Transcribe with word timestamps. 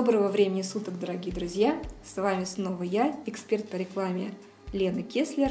Доброго 0.00 0.28
времени 0.28 0.62
суток, 0.62 0.98
дорогие 0.98 1.30
друзья! 1.30 1.78
С 2.02 2.16
вами 2.16 2.44
снова 2.44 2.82
я, 2.84 3.14
эксперт 3.26 3.68
по 3.68 3.76
рекламе 3.76 4.32
Лена 4.72 5.02
Кеслер 5.02 5.50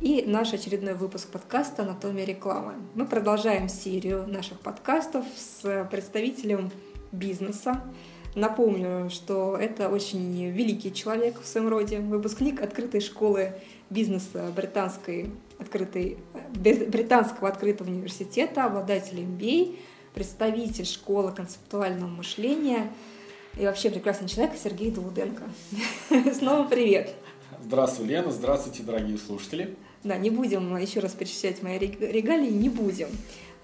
и 0.00 0.22
наш 0.24 0.52
очередной 0.52 0.94
выпуск 0.94 1.26
подкаста 1.30 1.82
«Анатомия 1.82 2.24
рекламы». 2.24 2.74
Мы 2.94 3.06
продолжаем 3.06 3.68
серию 3.68 4.24
наших 4.28 4.60
подкастов 4.60 5.24
с 5.36 5.88
представителем 5.90 6.70
бизнеса. 7.10 7.82
Напомню, 8.36 9.10
что 9.10 9.56
это 9.56 9.88
очень 9.88 10.48
великий 10.48 10.94
человек 10.94 11.40
в 11.40 11.44
своем 11.44 11.66
роде, 11.66 11.98
выпускник 11.98 12.62
открытой 12.62 13.00
школы 13.00 13.54
бизнеса 13.90 14.52
британской 14.54 15.28
открытой, 15.58 16.18
британского 16.54 17.48
открытого 17.48 17.88
университета, 17.88 18.66
обладатель 18.66 19.18
MBA, 19.18 19.76
представитель 20.14 20.86
школы 20.86 21.32
концептуального 21.32 22.08
мышления 22.08 22.92
и 23.56 23.64
вообще 23.64 23.90
прекрасный 23.90 24.28
человек 24.28 24.54
Сергей 24.62 24.90
Долуденко. 24.90 25.44
Снова 26.34 26.66
привет! 26.68 27.14
Здравствуй, 27.64 28.06
Лена, 28.06 28.30
здравствуйте, 28.30 28.82
дорогие 28.82 29.18
слушатели. 29.18 29.76
Да, 30.04 30.16
не 30.16 30.30
будем 30.30 30.76
еще 30.76 31.00
раз 31.00 31.12
перечислять 31.12 31.62
мои 31.62 31.78
регалии, 31.78 32.50
не 32.50 32.68
будем. 32.68 33.08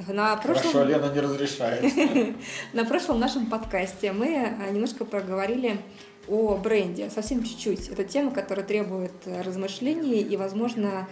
На 0.09 0.37
прошлом... 0.37 0.73
Хорошо, 0.73 0.85
Лена 0.85 1.13
не 1.13 1.21
разрешает. 1.21 2.37
На 2.73 2.85
прошлом 2.85 3.21
нашем 3.21 3.47
подкасте 3.47 4.13
мы 4.13 4.53
немножко 4.73 5.05
проговорили 5.05 5.79
о 6.27 6.57
бренде, 6.57 7.11
совсем 7.11 7.45
чуть-чуть. 7.45 7.89
Это 7.89 8.03
тема, 8.03 8.33
которая 8.33 8.67
требует 8.67 9.13
размышлений, 9.27 10.21
и, 10.21 10.37
возможно, 10.37 11.09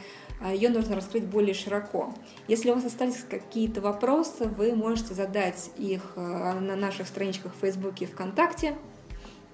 ее 0.53 0.71
нужно 0.71 0.97
раскрыть 0.97 1.25
более 1.25 1.55
широко. 1.55 2.13
Если 2.49 2.71
у 2.71 2.75
вас 2.75 2.85
остались 2.85 3.25
какие-то 3.29 3.81
вопросы, 3.81 4.47
вы 4.47 4.75
можете 4.75 5.15
задать 5.15 5.71
их 5.77 6.13
э, 6.17 6.21
на 6.21 6.77
наших 6.77 7.07
страничках 7.07 7.55
в 7.55 7.61
Фейсбуке 7.61 8.07
и 8.07 8.09
ВКонтакте, 8.09 8.77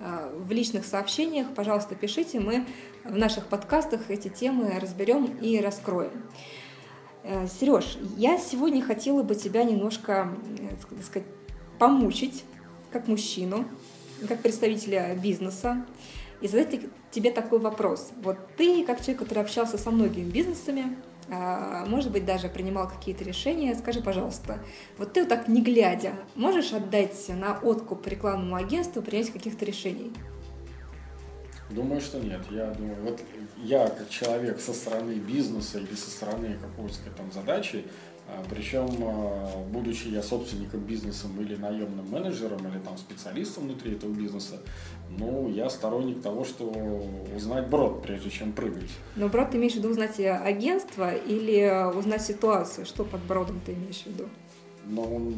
э, 0.01 0.35
в 0.39 0.51
личных 0.51 0.87
сообщениях, 0.87 1.49
пожалуйста, 1.55 1.95
пишите, 1.95 2.41
мы 2.41 2.67
в 3.05 3.17
наших 3.17 3.47
подкастах 3.47 4.11
эти 4.11 4.29
темы 4.29 4.79
разберем 4.81 5.25
и 5.25 5.61
раскроем. 5.61 6.23
Э, 7.23 7.47
Сереж, 7.47 7.99
я 8.17 8.39
сегодня 8.39 8.83
хотела 8.83 9.23
бы 9.23 9.35
тебя 9.35 9.65
немножко, 9.65 10.33
так 10.97 11.05
сказать, 11.05 11.29
помучить, 11.79 12.45
как 12.91 13.09
мужчину, 13.09 13.67
как 14.27 14.41
представителя 14.41 15.15
бизнеса, 15.15 15.85
и 16.41 16.49
задать 16.49 16.81
тебе 17.11 17.31
такой 17.31 17.59
вопрос. 17.59 18.11
Вот 18.23 18.39
ты, 18.57 18.85
как 18.85 19.01
человек, 19.01 19.21
который 19.21 19.43
общался 19.43 19.79
со 19.79 19.91
многими 19.91 20.31
бизнесами, 20.31 20.97
а, 21.31 21.85
может 21.87 22.11
быть, 22.11 22.25
даже 22.25 22.49
принимал 22.49 22.89
какие-то 22.89 23.23
решения, 23.25 23.75
скажи, 23.75 24.01
пожалуйста, 24.01 24.61
вот 24.97 25.13
ты 25.13 25.21
вот 25.21 25.29
так 25.29 25.49
не 25.49 25.63
глядя, 25.63 26.15
можешь 26.35 26.73
отдать 26.73 27.29
на 27.29 27.59
откуп 27.59 28.07
рекламному 28.07 28.57
агентству 28.57 29.03
принять 29.03 29.31
каких-то 29.31 29.65
решений? 29.65 30.13
Думаю, 31.71 32.01
что 32.01 32.19
нет. 32.19 32.41
Я 32.51 32.71
думаю, 32.71 32.97
вот 33.03 33.21
я 33.59 33.89
как 33.89 34.09
человек 34.09 34.59
со 34.59 34.73
стороны 34.73 35.13
бизнеса 35.13 35.79
или 35.79 35.95
со 35.95 36.11
стороны 36.11 36.57
какой-то 36.63 36.97
там 37.15 37.31
задачи, 37.31 37.85
Причем, 38.51 38.89
а, 39.03 39.65
будучи 39.71 40.09
я 40.09 40.23
собственником 40.23 40.81
бизнеса 40.81 41.29
или 41.39 41.57
наемным 41.57 42.09
менеджером, 42.11 42.59
или 42.69 42.79
там 42.79 42.97
специалистом 42.99 43.65
внутри 43.65 43.93
этого 43.93 44.13
бизнеса, 44.13 44.61
ну, 45.19 45.49
я 45.51 45.71
сторонник 45.71 46.23
того, 46.23 46.45
что 46.45 46.71
узнать 47.35 47.69
брод, 47.69 48.03
прежде 48.03 48.31
чем 48.31 48.53
прыгать. 48.53 48.91
Но 49.17 49.29
брод 49.29 49.51
ты 49.51 49.57
имеешь 49.57 49.75
в 49.75 49.77
виду 49.77 49.91
узнать 49.91 50.21
агентство 50.21 51.15
или 51.15 51.97
узнать 51.97 52.23
ситуацию? 52.23 52.87
Что 52.87 53.05
под 53.05 53.23
бродом 53.23 53.61
ты 53.65 53.73
имеешь 53.73 54.03
в 54.03 54.07
виду? 54.07 54.29
Ну, 54.87 55.33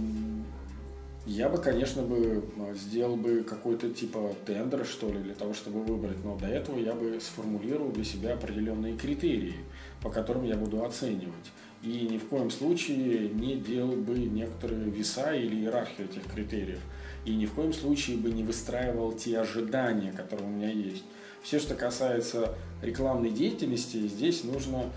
я 1.26 1.48
бы, 1.48 1.58
конечно, 1.58 2.02
бы 2.02 2.44
а, 2.58 2.74
сделал 2.74 3.16
бы 3.16 3.42
какой-то 3.42 3.90
типа 3.90 4.34
тендер, 4.46 4.84
что 4.84 5.08
ли, 5.08 5.18
для 5.18 5.34
того, 5.34 5.54
чтобы 5.54 5.82
выбрать. 5.82 6.24
Но 6.24 6.36
до 6.36 6.46
этого 6.46 6.78
я 6.78 6.94
бы 6.94 7.20
сформулировал 7.20 7.90
для 7.92 8.04
себя 8.04 8.34
определенные 8.34 8.96
критерии, 8.96 9.56
по 10.02 10.10
которым 10.10 10.44
я 10.44 10.56
буду 10.56 10.84
оценивать 10.84 11.52
и 11.82 12.08
ни 12.10 12.18
в 12.18 12.28
коем 12.28 12.50
случае 12.50 13.28
не 13.30 13.56
делал 13.56 13.96
бы 13.96 14.18
некоторые 14.18 14.90
веса 14.90 15.34
или 15.34 15.56
иерархию 15.56 16.08
этих 16.08 16.24
критериев. 16.24 16.80
И 17.24 17.34
ни 17.34 17.46
в 17.46 17.52
коем 17.52 17.72
случае 17.72 18.16
бы 18.16 18.30
не 18.30 18.42
выстраивал 18.42 19.12
те 19.12 19.38
ожидания, 19.38 20.12
которые 20.12 20.46
у 20.46 20.50
меня 20.50 20.70
есть. 20.70 21.04
Все, 21.42 21.58
что 21.58 21.74
касается 21.74 22.54
рекламной 22.82 23.30
деятельности, 23.30 24.06
здесь 24.08 24.44
нужно 24.44 24.90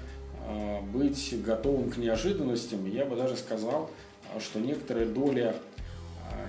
э, 0.45 0.81
быть 0.93 1.33
готовым 1.43 1.89
к 1.89 1.97
неожиданностям. 1.97 2.85
Я 2.85 3.05
бы 3.05 3.15
даже 3.15 3.37
сказал, 3.37 3.89
что 4.39 4.59
некоторая 4.59 5.05
доля 5.05 5.55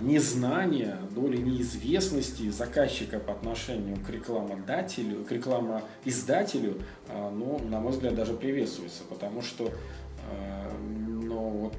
незнания, 0.00 0.98
доля 1.14 1.36
неизвестности 1.36 2.50
заказчика 2.50 3.18
по 3.18 3.32
отношению 3.32 3.96
к 3.96 4.08
рекламодателю, 4.10 5.24
к 5.24 5.32
рекламоиздателю, 5.32 6.80
ну, 7.08 7.60
на 7.68 7.80
мой 7.80 7.92
взгляд, 7.92 8.14
даже 8.14 8.34
приветствуется, 8.34 9.02
потому 9.08 9.42
что 9.42 9.70
но 11.24 11.48
вот 11.48 11.74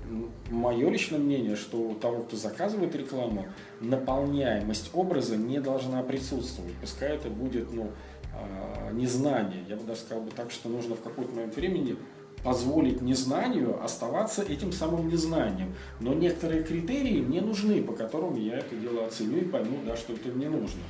мое 0.50 0.90
личное 0.90 1.20
мнение, 1.20 1.56
что 1.56 1.78
у 1.78 1.96
того, 1.96 2.24
кто 2.24 2.38
заказывает 2.38 2.96
рекламу, 2.96 3.48
наполняемость 3.82 4.92
образа 4.94 5.38
не 5.38 5.60
должна 5.60 6.04
присутствовать. 6.04 6.74
Пускай 6.82 7.16
это 7.16 7.30
будет 7.30 7.72
ну, 7.74 7.92
э, 8.34 8.94
незнание. 8.94 9.64
Я 9.68 9.76
бы 9.76 9.84
даже 9.84 10.02
сказал 10.02 10.24
бы 10.24 10.32
так, 10.32 10.52
что 10.52 10.70
нужно 10.70 10.96
в 10.96 11.02
какой-то 11.02 11.34
момент 11.34 11.56
времени 11.56 11.96
позволить 12.44 13.02
незнанию 13.02 13.84
оставаться 13.84 14.44
этим 14.44 14.72
самым 14.72 15.08
незнанием. 15.08 15.74
Но 16.00 16.14
некоторые 16.14 16.64
критерии 16.64 17.20
мне 17.22 17.42
нужны, 17.42 17.82
по 17.82 17.94
которым 17.94 18.36
я 18.36 18.60
это 18.60 18.76
дело 18.76 19.06
оценю 19.06 19.40
и 19.40 19.46
пойму, 19.46 19.80
да, 19.86 19.98
что 19.98 20.14
это 20.14 20.30
мне 20.30 20.48
нужно. 20.48 20.82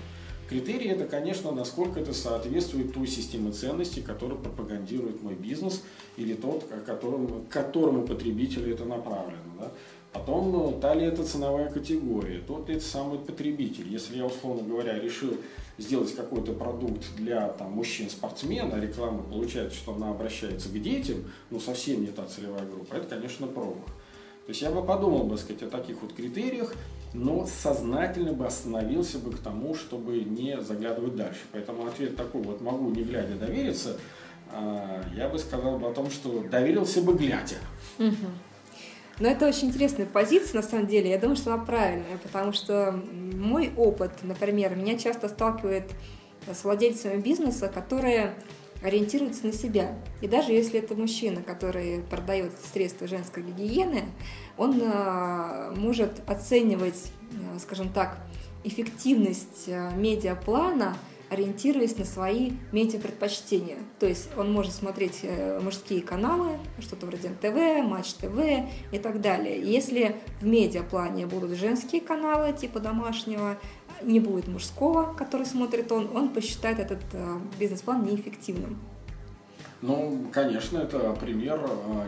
Критерии 0.49 0.89
это, 0.89 1.05
конечно, 1.05 1.51
насколько 1.51 1.99
это 1.99 2.13
соответствует 2.13 2.93
той 2.93 3.07
системе 3.07 3.51
ценностей, 3.51 4.01
которую 4.01 4.39
пропагандирует 4.39 5.23
мой 5.23 5.33
бизнес 5.33 5.83
или 6.17 6.33
тот, 6.35 6.63
к 6.63 6.85
которому, 6.85 7.45
к 7.49 7.49
которому 7.49 8.05
потребителю 8.05 8.73
это 8.73 8.85
направлено. 8.85 9.41
Да? 9.59 9.71
Потом, 10.13 10.51
ну, 10.51 10.79
та 10.79 10.93
ли 10.93 11.05
это 11.05 11.25
ценовая 11.25 11.69
категория, 11.69 12.39
тот 12.39 12.69
ли 12.69 12.75
это 12.75 12.85
самый 12.85 13.19
потребитель. 13.19 13.89
Если 13.89 14.17
я, 14.17 14.25
условно 14.25 14.63
говоря, 14.63 14.97
решил 14.97 15.35
сделать 15.77 16.15
какой-то 16.15 16.53
продукт 16.53 17.03
для 17.17 17.49
там, 17.49 17.71
мужчин-спортсмена, 17.71 18.79
реклама 18.79 19.23
получается, 19.23 19.75
что 19.75 19.93
она 19.93 20.11
обращается 20.11 20.69
к 20.69 20.81
детям, 20.81 21.25
ну 21.49 21.59
совсем 21.59 22.01
не 22.01 22.07
та 22.07 22.25
целевая 22.27 22.65
группа, 22.65 22.93
это, 22.93 23.07
конечно, 23.07 23.47
промах. 23.47 23.85
То 24.45 24.51
есть 24.51 24.61
я 24.61 24.71
бы 24.71 24.83
подумал, 24.83 25.23
бы 25.23 25.37
сказать, 25.37 25.63
о 25.63 25.69
таких 25.69 26.01
вот 26.01 26.13
критериях, 26.13 26.73
но 27.15 27.45
сознательно 27.45 28.33
бы 28.33 28.45
остановился 28.45 29.19
бы 29.19 29.31
к 29.31 29.39
тому, 29.39 29.73
чтобы 29.73 30.19
не 30.19 30.61
заглядывать 30.61 31.15
дальше. 31.15 31.39
Поэтому 31.51 31.87
ответ 31.87 32.15
такой, 32.15 32.41
вот 32.41 32.61
могу 32.61 32.89
не 32.89 33.03
глядя 33.03 33.35
довериться, 33.35 33.97
а, 34.51 35.01
я 35.15 35.29
бы 35.29 35.39
сказал 35.39 35.79
бы 35.79 35.87
о 35.87 35.93
том, 35.93 36.11
что 36.11 36.43
доверился 36.43 37.01
бы 37.01 37.13
глядя. 37.13 37.55
Но 39.17 39.29
это 39.29 39.47
очень 39.47 39.69
интересная 39.69 40.05
позиция, 40.05 40.61
на 40.61 40.67
самом 40.67 40.87
деле. 40.87 41.09
Я 41.09 41.17
думаю, 41.17 41.37
что 41.37 41.53
она 41.53 41.63
правильная, 41.63 42.17
потому 42.21 42.51
что 42.51 42.91
мой 42.91 43.71
опыт, 43.77 44.11
например, 44.23 44.75
меня 44.75 44.97
часто 44.97 45.29
сталкивает 45.29 45.89
с 46.51 46.65
владельцами 46.65 47.21
бизнеса, 47.21 47.69
которые 47.69 48.35
ориентируется 48.83 49.45
на 49.47 49.53
себя. 49.53 49.97
И 50.21 50.27
даже 50.27 50.51
если 50.51 50.79
это 50.79 50.95
мужчина, 50.95 51.41
который 51.41 52.01
продает 52.09 52.51
средства 52.73 53.07
женской 53.07 53.41
гигиены, 53.41 54.03
он 54.57 54.79
э, 54.81 55.73
может 55.75 56.21
оценивать, 56.27 57.11
э, 57.31 57.59
скажем 57.59 57.89
так, 57.89 58.17
эффективность 58.63 59.65
э, 59.67 59.91
медиаплана, 59.95 60.95
ориентируясь 61.29 61.97
на 61.97 62.05
свои 62.05 62.51
медиапредпочтения. 62.71 63.77
То 63.99 64.05
есть 64.05 64.29
он 64.37 64.53
может 64.53 64.73
смотреть 64.73 65.25
мужские 65.61 66.01
каналы, 66.03 66.59
что-то 66.79 67.07
вроде 67.07 67.29
НТВ, 67.29 67.83
Матч 67.83 68.13
ТВ 68.13 68.37
и 68.91 68.99
так 68.99 69.21
далее. 69.21 69.59
Если 69.59 70.15
в 70.39 70.45
медиаплане 70.45 71.25
будут 71.25 71.57
женские 71.57 72.01
каналы 72.01 72.53
типа 72.53 72.79
домашнего, 72.79 73.57
не 74.03 74.19
будет 74.19 74.47
мужского, 74.47 75.15
который 75.15 75.47
смотрит 75.47 75.91
он, 75.91 76.15
он 76.15 76.29
посчитает 76.29 76.79
этот 76.79 77.01
бизнес-план 77.59 78.05
неэффективным. 78.05 78.79
Ну, 79.81 80.27
конечно, 80.31 80.77
это 80.77 81.11
пример 81.19 81.59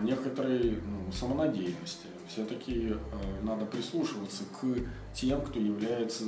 некоторой 0.03 0.79
ну, 0.85 1.11
самонадеянности. 1.11 2.07
Все-таки 2.27 2.93
э, 2.93 2.95
надо 3.43 3.65
прислушиваться 3.65 4.43
к 4.59 4.65
тем, 5.13 5.41
кто 5.41 5.59
является 5.59 6.25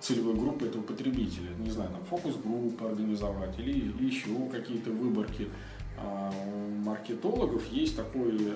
целевой 0.00 0.34
группой 0.34 0.68
этого 0.68 0.82
потребителя. 0.82 1.50
Не 1.58 1.70
знаю, 1.70 1.90
там 1.90 2.04
фокус-группы 2.04 2.84
организовать 2.84 3.58
или 3.58 3.92
еще 4.04 4.30
какие-то 4.50 4.90
выборки. 4.90 5.48
А 6.00 6.32
у 6.46 6.84
маркетологов 6.84 7.66
есть 7.72 7.96
такой 7.96 8.54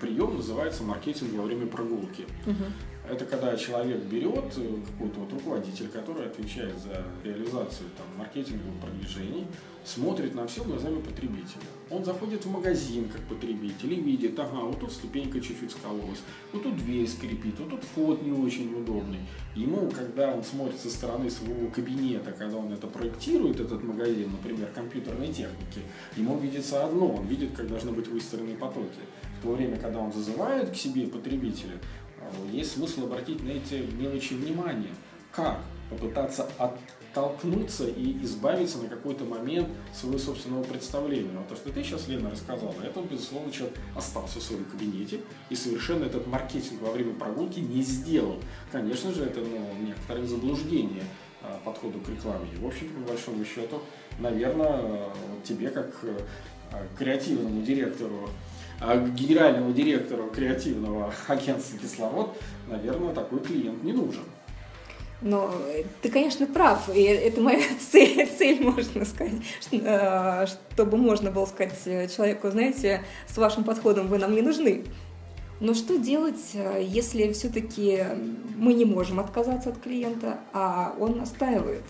прием, 0.00 0.36
называется 0.36 0.82
маркетинг 0.82 1.32
во 1.32 1.44
время 1.44 1.66
прогулки. 1.66 2.26
Угу. 2.46 2.64
Это 3.08 3.24
когда 3.24 3.56
человек 3.56 4.02
берет 4.04 4.52
э, 4.56 4.76
какой-то 4.92 5.20
вот 5.20 5.32
руководитель, 5.32 5.88
который 5.88 6.26
отвечает 6.26 6.76
за 6.78 7.04
реализацию 7.22 7.88
там, 7.96 8.06
маркетинговых 8.18 8.80
продвижений, 8.80 9.46
смотрит 9.86 10.34
на 10.34 10.46
все 10.46 10.64
глазами 10.64 11.00
потребителя. 11.00 11.62
Он 11.90 12.04
заходит 12.04 12.44
в 12.44 12.50
магазин 12.50 13.08
как 13.08 13.22
потребитель 13.22 13.92
и 13.92 14.00
видит, 14.00 14.38
ага, 14.38 14.60
вот 14.62 14.80
тут 14.80 14.90
ступенька 14.90 15.40
чуть-чуть 15.40 15.70
скололась, 15.70 16.20
вот 16.52 16.64
тут 16.64 16.76
дверь 16.76 17.06
скрипит, 17.06 17.58
вот 17.60 17.70
тут 17.70 17.84
вход 17.84 18.22
не 18.22 18.32
очень 18.32 18.74
удобный. 18.74 19.20
Ему, 19.54 19.88
когда 19.90 20.34
он 20.34 20.42
смотрит 20.42 20.80
со 20.80 20.90
стороны 20.90 21.30
своего 21.30 21.68
кабинета, 21.70 22.32
когда 22.32 22.56
он 22.56 22.72
это 22.72 22.88
проектирует, 22.88 23.60
этот 23.60 23.84
магазин, 23.84 24.32
например, 24.32 24.68
компьютерной 24.74 25.28
техники, 25.28 25.80
ему 26.16 26.36
видится 26.38 26.84
одно, 26.84 27.12
он 27.12 27.26
видит, 27.26 27.52
как 27.56 27.68
должны 27.68 27.92
быть 27.92 28.08
выстроены 28.08 28.56
потоки. 28.56 29.00
В 29.38 29.42
то 29.44 29.52
время, 29.52 29.76
когда 29.76 30.00
он 30.00 30.12
зазывает 30.12 30.70
к 30.70 30.74
себе 30.74 31.06
потребителя, 31.06 31.78
э, 32.20 32.56
есть 32.56 32.72
смысл 32.72 33.04
обратить 33.04 33.42
на 33.44 33.50
эти 33.50 33.88
мелочи 33.94 34.34
внимание. 34.34 34.92
Как? 35.30 35.60
Попытаться 35.90 36.48
оттолкнуться 37.16 37.86
и 37.88 38.22
избавиться 38.22 38.78
на 38.78 38.88
какой-то 38.88 39.24
момент 39.24 39.68
своего 39.94 40.18
собственного 40.18 40.62
представления. 40.64 41.30
Вот 41.36 41.48
то, 41.48 41.56
что 41.56 41.72
ты 41.72 41.82
сейчас, 41.82 42.08
Лена, 42.08 42.30
рассказала, 42.30 42.74
это, 42.84 43.00
безусловно, 43.00 43.50
человек 43.50 43.76
остался 43.94 44.38
в 44.38 44.42
своем 44.42 44.64
кабинете 44.64 45.20
и 45.48 45.56
совершенно 45.56 46.04
этот 46.04 46.26
маркетинг 46.26 46.82
во 46.82 46.92
время 46.92 47.14
прогулки 47.14 47.60
не 47.60 47.82
сделал. 47.82 48.36
Конечно 48.70 49.12
же, 49.12 49.24
это 49.24 49.40
ну, 49.40 49.86
некоторое 49.86 50.26
заблуждение 50.26 51.04
а, 51.42 51.58
подходу 51.64 52.00
к 52.00 52.08
рекламе. 52.08 52.48
И, 52.54 52.62
в 52.62 52.66
общем 52.66 52.88
по 52.90 53.10
большому 53.10 53.44
счету, 53.44 53.80
наверное, 54.18 55.04
тебе, 55.42 55.70
как 55.70 55.94
а, 56.72 56.86
креативному 56.98 57.62
директору 57.62 58.28
а 58.78 58.98
генеральному 58.98 59.72
директору 59.72 60.28
креативного 60.28 61.10
агентства 61.28 61.78
«Кислород», 61.78 62.36
наверное, 62.68 63.14
такой 63.14 63.40
клиент 63.40 63.82
не 63.82 63.94
нужен. 63.94 64.24
Но 65.22 65.50
ты, 66.02 66.10
конечно, 66.10 66.46
прав, 66.46 66.94
и 66.94 67.02
это 67.02 67.40
моя 67.40 67.62
цель, 67.90 68.28
цель 68.38 68.62
можно 68.62 69.04
сказать, 69.04 69.34
э, 69.72 70.46
чтобы 70.72 70.96
можно 70.98 71.30
было 71.30 71.46
сказать 71.46 72.14
человеку, 72.14 72.50
знаете, 72.50 73.02
с 73.26 73.36
вашим 73.38 73.64
подходом 73.64 74.08
вы 74.08 74.18
нам 74.18 74.34
не 74.34 74.42
нужны. 74.42 74.84
Но 75.58 75.72
что 75.72 75.96
делать, 75.96 76.50
э, 76.52 76.82
если 76.86 77.32
все-таки 77.32 78.04
мы 78.56 78.74
не 78.74 78.84
можем 78.84 79.18
отказаться 79.18 79.70
от 79.70 79.78
клиента, 79.78 80.38
а 80.52 80.94
он 81.00 81.16
настаивает? 81.16 81.84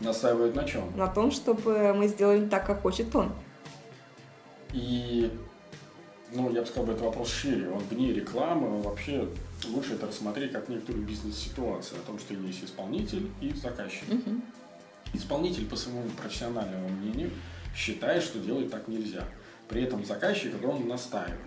Настаивает 0.00 0.54
на 0.54 0.64
чем? 0.64 0.84
На 0.96 1.08
том, 1.08 1.30
чтобы 1.30 1.92
мы 1.92 2.08
сделали 2.08 2.46
так, 2.46 2.66
как 2.66 2.82
хочет 2.82 3.14
он. 3.14 3.32
И, 4.72 5.30
ну, 6.32 6.50
я 6.50 6.62
бы 6.62 6.66
сказал, 6.66 6.90
это 6.90 7.04
вопрос 7.04 7.28
шире. 7.28 7.68
Он 7.68 7.80
вне 7.90 8.12
рекламы, 8.12 8.80
вообще 8.82 9.28
лучше 9.68 9.94
это 9.94 10.06
рассмотреть 10.06 10.52
как 10.52 10.68
некоторую 10.68 11.04
бизнес-ситуацию, 11.04 12.00
о 12.00 12.06
том, 12.06 12.18
что 12.18 12.34
есть 12.34 12.64
исполнитель 12.64 13.30
и 13.40 13.52
заказчик. 13.52 14.08
Угу. 14.08 14.40
Исполнитель, 15.14 15.66
по 15.66 15.76
своему 15.76 16.08
профессиональному 16.10 16.88
мнению, 16.88 17.30
считает, 17.74 18.22
что 18.22 18.38
делать 18.38 18.70
так 18.70 18.88
нельзя. 18.88 19.24
При 19.68 19.82
этом 19.82 20.04
заказчик, 20.04 20.52
он 20.64 20.86
настаивает. 20.88 21.40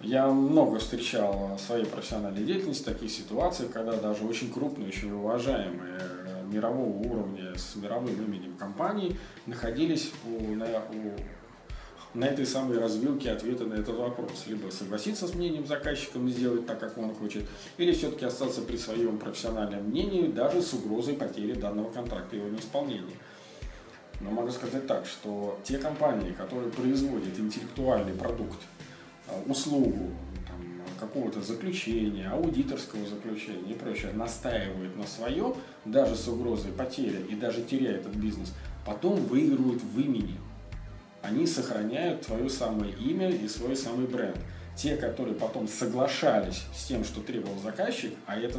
Я 0.00 0.26
много 0.26 0.80
встречал 0.80 1.56
в 1.56 1.60
своей 1.60 1.84
профессиональной 1.84 2.42
деятельности 2.42 2.84
таких 2.84 3.10
ситуаций, 3.10 3.68
когда 3.68 3.92
даже 3.92 4.24
очень 4.24 4.52
крупные, 4.52 4.88
очень 4.88 5.12
уважаемые 5.12 6.00
э, 6.00 6.44
мирового 6.52 6.96
уровня 7.06 7.56
с 7.56 7.76
мировым 7.76 8.14
именем 8.24 8.56
компании 8.56 9.16
находились 9.46 10.10
у, 10.26 10.54
на, 10.56 10.66
у 10.66 11.12
на 12.14 12.26
этой 12.26 12.46
самой 12.46 12.78
развилке 12.78 13.30
ответа 13.30 13.64
на 13.64 13.74
этот 13.74 13.96
вопрос. 13.96 14.44
Либо 14.46 14.70
согласиться 14.70 15.26
с 15.26 15.34
мнением 15.34 15.66
заказчика 15.66 16.18
и 16.18 16.28
сделать 16.28 16.66
так, 16.66 16.78
как 16.78 16.98
он 16.98 17.14
хочет, 17.14 17.44
или 17.78 17.92
все-таки 17.92 18.24
остаться 18.24 18.60
при 18.62 18.76
своем 18.76 19.18
профессиональном 19.18 19.84
мнении, 19.84 20.28
даже 20.28 20.62
с 20.62 20.72
угрозой 20.74 21.14
потери 21.14 21.54
данного 21.54 21.90
контракта 21.90 22.36
и 22.36 22.38
его 22.38 22.48
неисполнения. 22.48 23.16
Но 24.20 24.30
могу 24.30 24.50
сказать 24.50 24.86
так, 24.86 25.06
что 25.06 25.58
те 25.64 25.78
компании, 25.78 26.32
которые 26.32 26.70
производят 26.70 27.38
интеллектуальный 27.38 28.14
продукт, 28.14 28.58
а, 29.28 29.42
услугу, 29.50 30.10
какого-то 31.00 31.42
заключения, 31.42 32.28
аудиторского 32.28 33.04
заключения 33.08 33.72
и 33.72 33.74
прочее, 33.74 34.12
настаивают 34.12 34.96
на 34.96 35.04
своем, 35.04 35.56
даже 35.84 36.14
с 36.14 36.28
угрозой 36.28 36.70
потери 36.70 37.26
и 37.28 37.34
даже 37.34 37.62
теряя 37.62 37.96
этот 37.96 38.14
бизнес, 38.14 38.52
потом 38.86 39.16
выигрывают 39.16 39.82
в 39.82 39.98
имени 39.98 40.38
они 41.22 41.46
сохраняют 41.46 42.26
твое 42.26 42.48
самое 42.50 42.92
имя 42.94 43.30
и 43.30 43.48
свой 43.48 43.76
самый 43.76 44.06
бренд. 44.06 44.36
Те, 44.76 44.96
которые 44.96 45.34
потом 45.34 45.68
соглашались 45.68 46.64
с 46.74 46.86
тем, 46.86 47.04
что 47.04 47.20
требовал 47.20 47.58
заказчик, 47.58 48.12
а 48.26 48.38
это, 48.38 48.58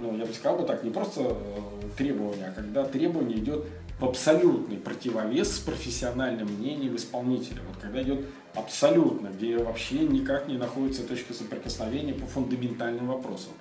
ну, 0.00 0.16
я 0.16 0.24
бы 0.24 0.32
сказал 0.32 0.58
бы 0.58 0.66
так, 0.66 0.82
не 0.82 0.90
просто 0.90 1.20
э, 1.22 1.36
требование, 1.96 2.48
а 2.48 2.52
когда 2.52 2.84
требование 2.84 3.38
идет 3.38 3.66
в 3.98 4.04
абсолютный 4.04 4.76
противовес 4.76 5.56
с 5.56 5.58
профессиональным 5.60 6.48
мнением 6.48 6.96
исполнителя. 6.96 7.60
Вот 7.68 7.76
когда 7.80 8.02
идет 8.02 8.24
абсолютно, 8.54 9.28
где 9.28 9.56
вообще 9.58 10.00
никак 10.00 10.48
не 10.48 10.56
находится 10.56 11.06
точка 11.06 11.32
соприкосновения 11.32 12.14
по 12.14 12.26
фундаментальным 12.26 13.06
вопросам, 13.06 13.52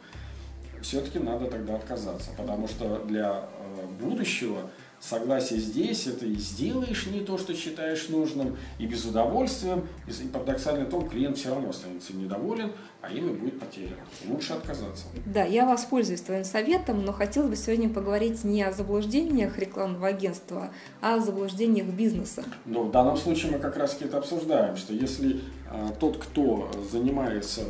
все-таки 0.81 1.19
надо 1.19 1.45
тогда 1.45 1.75
отказаться, 1.75 2.31
потому 2.37 2.67
что 2.67 3.03
для 3.05 3.45
э, 3.59 3.85
будущего 4.01 4.69
согласие 5.03 5.59
здесь, 5.59 6.07
это 6.07 6.25
и 6.25 6.35
сделаешь 6.35 7.07
не 7.07 7.19
то, 7.19 7.37
что 7.37 7.53
считаешь 7.53 8.07
нужным, 8.09 8.57
и 8.79 8.85
без 8.85 9.03
удовольствия, 9.05 9.81
и 10.07 10.27
парадоксально 10.27 10.85
том, 10.85 11.09
клиент 11.09 11.37
все 11.37 11.49
равно 11.49 11.69
останется 11.69 12.15
недоволен, 12.15 12.71
а 13.01 13.11
имя 13.11 13.33
будет 13.33 13.59
потеряно. 13.59 13.97
Лучше 14.27 14.53
отказаться. 14.53 15.05
Да, 15.25 15.43
я 15.43 15.65
воспользуюсь 15.65 16.21
твоим 16.21 16.45
советом, 16.45 17.03
но 17.03 17.11
хотела 17.11 17.47
бы 17.47 17.55
сегодня 17.55 17.89
поговорить 17.89 18.43
не 18.43 18.63
о 18.63 18.71
заблуждениях 18.71 19.57
рекламного 19.59 20.07
агентства, 20.07 20.71
а 21.01 21.15
о 21.15 21.19
заблуждениях 21.19 21.87
бизнеса. 21.87 22.43
Ну, 22.65 22.83
в 22.83 22.91
данном 22.91 23.17
случае 23.17 23.51
мы 23.51 23.59
как 23.59 23.75
раз 23.75 23.97
это 23.99 24.17
обсуждаем, 24.17 24.77
что 24.77 24.93
если 24.93 25.41
а, 25.69 25.89
тот, 25.99 26.17
кто 26.17 26.71
занимается 26.89 27.63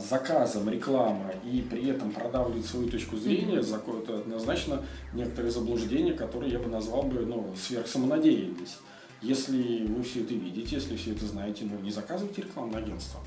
заказом 0.00 0.68
реклама 0.68 1.32
и 1.44 1.60
при 1.68 1.88
этом 1.88 2.10
продавливает 2.10 2.66
свою 2.66 2.88
точку 2.88 3.16
зрения, 3.16 3.58
mm-hmm. 3.58 4.02
это 4.02 4.18
однозначно 4.18 4.82
некоторые 5.12 5.50
заблуждения, 5.50 6.12
которые 6.12 6.52
я 6.52 6.58
бы 6.58 6.68
назвал 6.68 7.02
бы 7.02 7.20
ну, 7.26 7.54
сверхсамонадеянность. 7.56 8.78
Если 9.22 9.86
вы 9.86 10.02
все 10.02 10.22
это 10.22 10.34
видите, 10.34 10.76
если 10.76 10.96
все 10.96 11.12
это 11.12 11.26
знаете, 11.26 11.64
ну 11.64 11.78
не 11.80 11.90
заказывайте 11.90 12.42
рекламное 12.42 12.80
агентство. 12.82 13.20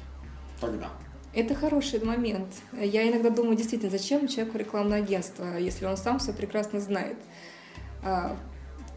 Тогда. 0.62 0.90
Это 1.34 1.54
хороший 1.54 2.04
момент. 2.04 2.48
Я 2.74 3.08
иногда 3.08 3.30
думаю, 3.30 3.56
действительно, 3.56 3.92
зачем 3.92 4.28
человеку 4.28 4.58
рекламное 4.58 5.00
агентство, 5.00 5.58
если 5.58 5.86
он 5.86 5.96
сам 5.96 6.20
все 6.20 6.34
прекрасно 6.34 6.80
знает. 6.80 7.18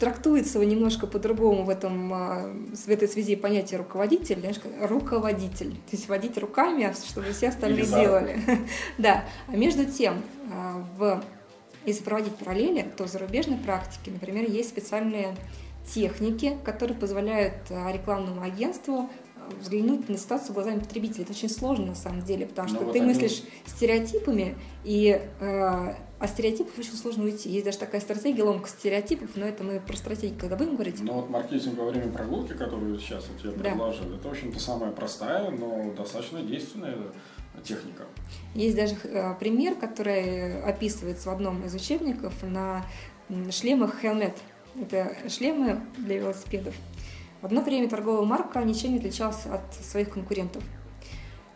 Трактуется 0.02 0.58
немножко 0.58 1.06
по-другому 1.06 1.62
в, 1.62 1.70
этом, 1.70 2.12
а, 2.12 2.52
в 2.72 2.88
этой 2.88 3.06
связи 3.06 3.36
понятие 3.36 3.78
руководитель, 3.78 4.40
знаешь, 4.40 4.56
руководитель, 4.80 5.70
то 5.70 5.92
есть 5.92 6.08
водить 6.08 6.36
руками, 6.38 6.86
а 6.86 6.92
чтобы 6.92 7.30
все 7.30 7.50
остальные 7.50 7.86
делали. 7.86 8.36
да, 8.98 9.22
а 9.46 9.56
между 9.56 9.84
тем, 9.84 10.24
а, 10.52 10.84
в, 10.98 11.22
если 11.86 12.02
проводить 12.02 12.34
параллели, 12.34 12.82
то 12.96 13.04
в 13.04 13.08
зарубежной 13.12 13.58
практике, 13.58 14.10
например, 14.10 14.50
есть 14.50 14.70
специальные 14.70 15.36
техники, 15.86 16.58
которые 16.64 16.98
позволяют 16.98 17.54
рекламному 17.70 18.42
агентству 18.42 19.08
взглянуть 19.60 20.08
на 20.08 20.16
ситуацию 20.16 20.54
глазами 20.54 20.80
потребителя. 20.80 21.24
Это 21.24 21.32
очень 21.32 21.48
сложно 21.48 21.86
на 21.86 21.94
самом 21.94 22.22
деле, 22.22 22.46
потому 22.46 22.68
что 22.68 22.80
ну, 22.80 22.92
ты 22.92 23.02
мыслишь 23.02 23.42
стереотипами, 23.66 24.56
и 24.84 25.20
э, 25.40 25.94
от 26.18 26.30
стереотипов 26.30 26.78
очень 26.78 26.94
сложно 26.94 27.24
уйти. 27.24 27.50
Есть 27.50 27.64
даже 27.64 27.78
такая 27.78 28.00
стратегия 28.00 28.42
ломка 28.42 28.68
стереотипов, 28.68 29.30
но 29.34 29.46
это 29.46 29.64
мы 29.64 29.80
про 29.80 29.96
стратегию 29.96 30.38
когда 30.38 30.56
будем 30.56 30.74
говорить. 30.74 31.00
Ну 31.00 31.14
вот 31.14 31.30
маркетинг 31.30 31.78
во 31.78 31.90
время 31.90 32.12
прогулки, 32.12 32.52
которую 32.52 32.98
сейчас 32.98 33.26
вот 33.28 33.44
я 33.44 33.58
предложил, 33.58 34.04
да. 34.08 34.16
это, 34.16 34.28
в 34.28 34.30
общем-то, 34.30 34.60
самая 34.60 34.92
простая, 34.92 35.50
но 35.50 35.92
достаточно 35.96 36.42
действенная 36.42 36.96
техника. 37.64 38.04
Есть 38.54 38.76
даже 38.76 38.94
э, 39.04 39.34
пример, 39.38 39.74
который 39.74 40.62
описывается 40.62 41.28
в 41.28 41.32
одном 41.32 41.64
из 41.64 41.74
учебников 41.74 42.34
на 42.42 42.84
шлемах 43.50 44.02
Helmet. 44.02 44.36
Это 44.80 45.16
шлемы 45.28 45.80
для 45.98 46.18
велосипедов. 46.18 46.74
В 47.42 47.46
одно 47.46 47.60
время 47.60 47.88
торговая 47.88 48.24
марка 48.24 48.62
ничем 48.62 48.92
не 48.92 48.98
отличалась 48.98 49.46
от 49.46 49.74
своих 49.74 50.10
конкурентов. 50.10 50.62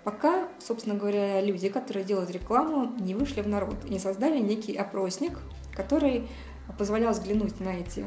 Пока, 0.02 0.48
собственно 0.58 0.96
говоря, 0.96 1.40
люди, 1.40 1.68
которые 1.68 2.04
делают 2.04 2.28
рекламу, 2.30 2.92
не 2.98 3.14
вышли 3.14 3.40
в 3.40 3.46
народ 3.46 3.76
и 3.84 3.90
не 3.90 4.00
создали 4.00 4.40
некий 4.40 4.74
опросник, 4.74 5.38
который 5.76 6.28
позволял 6.76 7.12
взглянуть 7.12 7.60
на 7.60 7.68
эти 7.68 8.04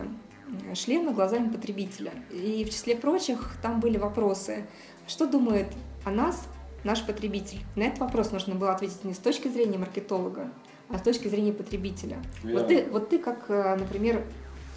шлемы 0.75 1.13
глазами 1.13 1.47
потребителя. 1.47 2.11
И 2.31 2.65
в 2.65 2.69
числе 2.69 2.97
прочих 2.97 3.55
там 3.61 3.79
были 3.79 3.97
вопросы, 3.97 4.65
что 5.07 5.25
думает 5.25 5.67
о 6.03 6.11
нас 6.11 6.49
наш 6.83 7.05
потребитель. 7.05 7.59
На 7.77 7.83
этот 7.83 7.99
вопрос 7.99 8.31
нужно 8.31 8.55
было 8.55 8.73
ответить 8.73 9.05
не 9.05 9.13
с 9.13 9.19
точки 9.19 9.47
зрения 9.47 9.77
маркетолога, 9.77 10.51
а 10.89 10.97
с 10.97 11.01
точки 11.01 11.29
зрения 11.29 11.53
потребителя. 11.53 12.17
Вот 12.43 12.67
ты, 12.67 12.85
вот 12.91 13.09
ты, 13.09 13.19
как, 13.19 13.45
э, 13.49 13.75
например, 13.77 14.25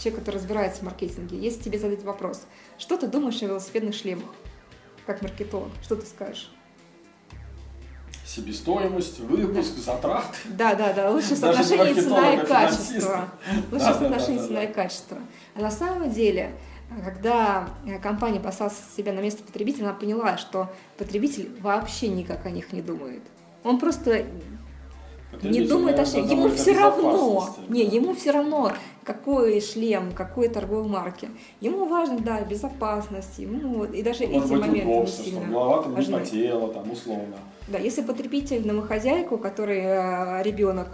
человек, 0.02 0.20
который 0.20 0.36
разбирается 0.36 0.80
в 0.80 0.82
маркетинге, 0.82 1.38
если 1.38 1.62
тебе 1.62 1.78
задать 1.78 2.02
вопрос, 2.02 2.42
что 2.78 2.96
ты 2.96 3.06
думаешь 3.06 3.40
о 3.42 3.46
велосипедных 3.46 3.94
шлемах, 3.94 4.28
как 5.06 5.22
маркетолог, 5.22 5.70
что 5.82 5.96
ты 5.96 6.06
скажешь? 6.06 6.50
себестоимость, 8.24 9.20
выпуск, 9.20 9.72
да. 9.76 9.82
затраты. 9.82 10.38
Да, 10.46 10.74
да, 10.74 10.92
да, 10.92 11.10
лучше 11.10 11.36
соотношение 11.36 11.94
цена 11.94 12.34
и 12.34 12.46
качество. 12.46 13.28
Лучше 13.70 13.84
да, 13.84 13.94
соотношение 13.94 14.36
да, 14.36 14.42
да, 14.42 14.48
цена 14.48 14.64
и 14.64 14.72
качество. 14.72 15.18
А 15.54 15.60
на 15.60 15.70
самом 15.70 16.10
деле, 16.10 16.52
когда 17.04 17.68
компания 18.02 18.40
поставила 18.40 18.74
себя 18.96 19.12
на 19.12 19.20
место 19.20 19.42
потребителя, 19.42 19.84
она 19.84 19.94
поняла, 19.94 20.38
что 20.38 20.72
потребитель 20.96 21.50
вообще 21.60 22.08
никак 22.08 22.46
о 22.46 22.50
них 22.50 22.72
не 22.72 22.80
думает. 22.80 23.22
Он 23.64 23.78
просто 23.78 24.24
не 25.42 25.62
думает 25.62 25.98
о 25.98 26.04
шлеме. 26.04 26.30
Ему 26.30 26.48
все 26.50 26.72
равно. 26.72 27.48
Не, 27.68 27.84
ему 27.84 28.14
все 28.14 28.30
равно, 28.32 28.72
какой 29.04 29.60
шлем, 29.60 30.12
какой 30.12 30.48
торговой 30.48 30.88
марки. 30.88 31.28
Ему 31.60 31.86
важно, 31.86 32.18
да, 32.20 32.40
безопасность, 32.42 33.38
ему 33.38 33.84
и 33.84 34.02
даже 34.02 34.26
Может 34.26 34.50
эти 34.50 34.60
моменты 34.60 34.86
не 34.86 35.06
сильно 35.06 35.46
голова 35.46 35.82
там 35.82 35.94
важны. 35.94 36.12
не 36.12 36.18
потела, 36.20 36.72
там 36.72 36.90
условно. 36.90 37.36
Да, 37.68 37.78
если 37.78 38.02
потребитель 38.02 38.62
домохозяйку, 38.62 39.38
который 39.38 39.80
э, 39.80 40.42
ребенок 40.42 40.88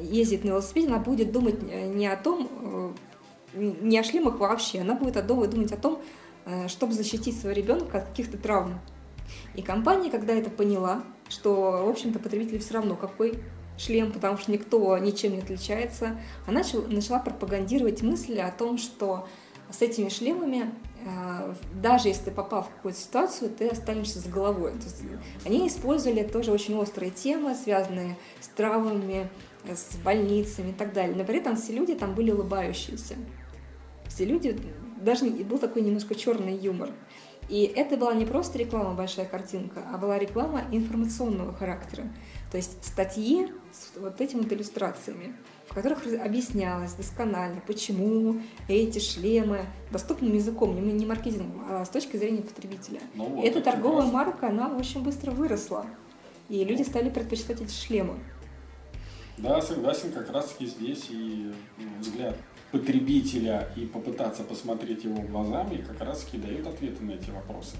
ездит 0.00 0.44
на 0.44 0.50
велосипеде, 0.50 0.88
она 0.88 0.98
будет 0.98 1.32
думать 1.32 1.60
не 1.62 2.06
о 2.06 2.16
том, 2.16 2.48
э, 3.54 3.72
не 3.82 3.98
о 3.98 4.04
шлемах 4.04 4.38
вообще, 4.38 4.80
она 4.80 4.94
будет 4.94 5.26
думать 5.26 5.72
о 5.72 5.76
том, 5.76 6.00
э, 6.44 6.68
чтобы 6.68 6.92
защитить 6.92 7.38
своего 7.38 7.58
ребенка 7.58 7.98
от 7.98 8.08
каких-то 8.08 8.38
травм. 8.38 8.78
И 9.54 9.62
компания, 9.62 10.10
когда 10.10 10.34
это 10.34 10.50
поняла, 10.50 11.02
что, 11.28 11.82
в 11.84 11.88
общем-то, 11.88 12.18
потребитель 12.18 12.60
все 12.60 12.74
равно 12.74 12.94
какой 12.94 13.40
шлем, 13.78 14.12
потому 14.12 14.38
что 14.38 14.50
никто 14.52 14.96
ничем 14.98 15.32
не 15.32 15.38
отличается, 15.38 16.18
она 16.46 16.60
начала, 16.60 16.86
начала 16.86 17.18
пропагандировать 17.18 18.02
мысли 18.02 18.38
о 18.38 18.50
том, 18.50 18.78
что 18.78 19.28
с 19.70 19.82
этими 19.82 20.08
шлемами, 20.08 20.72
э, 21.04 21.54
даже 21.74 22.08
если 22.08 22.26
ты 22.26 22.30
попал 22.30 22.62
в 22.62 22.68
какую-то 22.68 22.98
ситуацию, 22.98 23.50
ты 23.50 23.68
останешься 23.68 24.20
с 24.20 24.26
головой. 24.26 24.72
То 24.72 24.84
есть 24.84 25.02
они 25.44 25.66
использовали 25.68 26.22
тоже 26.22 26.52
очень 26.52 26.76
острые 26.76 27.10
темы, 27.10 27.54
связанные 27.54 28.16
с 28.40 28.48
травмами, 28.48 29.28
с 29.64 29.96
больницами 29.96 30.70
и 30.70 30.74
так 30.74 30.92
далее. 30.92 31.16
Но 31.16 31.24
при 31.24 31.38
этом 31.38 31.56
все 31.56 31.72
люди 31.72 31.94
там 31.94 32.14
были 32.14 32.30
улыбающиеся. 32.30 33.14
Все 34.08 34.24
люди, 34.24 34.56
даже 35.00 35.26
был 35.26 35.58
такой 35.58 35.82
немножко 35.82 36.14
черный 36.14 36.56
юмор. 36.56 36.90
И 37.48 37.62
это 37.62 37.96
была 37.96 38.12
не 38.14 38.24
просто 38.24 38.58
реклама 38.58 38.94
«Большая 38.94 39.26
картинка», 39.26 39.84
а 39.92 39.98
была 39.98 40.18
реклама 40.18 40.62
информационного 40.72 41.52
характера. 41.52 42.04
То 42.56 42.58
есть 42.58 42.82
статьи 42.82 43.52
с 43.70 44.00
вот 44.00 44.18
этими 44.18 44.40
вот 44.40 44.50
иллюстрациями, 44.50 45.36
в 45.68 45.74
которых 45.74 46.06
объяснялось 46.24 46.94
досконально, 46.94 47.60
почему 47.66 48.40
эти 48.66 48.98
шлемы 48.98 49.66
доступным 49.92 50.32
языком, 50.32 50.74
не, 50.82 50.90
не 50.94 51.04
маркетингом, 51.04 51.66
а 51.68 51.84
с 51.84 51.90
точки 51.90 52.16
зрения 52.16 52.40
потребителя. 52.40 53.00
Ну, 53.12 53.26
вот 53.26 53.44
Эта 53.44 53.60
торговая 53.60 54.04
прекрасно. 54.04 54.18
марка, 54.18 54.48
она 54.48 54.74
очень 54.74 55.02
быстро 55.02 55.32
выросла. 55.32 55.84
И 56.48 56.64
люди 56.64 56.80
стали 56.80 57.10
предпочитать 57.10 57.60
эти 57.60 57.74
шлемы. 57.74 58.20
Да, 59.36 59.60
согласен, 59.60 60.10
как 60.10 60.30
раз 60.30 60.46
таки 60.52 60.64
здесь 60.64 61.08
и 61.10 61.52
ну, 61.76 61.88
взгляд 62.00 62.38
потребителя 62.72 63.70
и 63.76 63.84
попытаться 63.84 64.44
посмотреть 64.44 65.04
его 65.04 65.20
глазами 65.20 65.84
как 65.86 66.00
раз 66.00 66.20
таки 66.20 66.38
дают 66.38 66.66
ответы 66.66 67.04
на 67.04 67.10
эти 67.10 67.28
вопросы. 67.28 67.76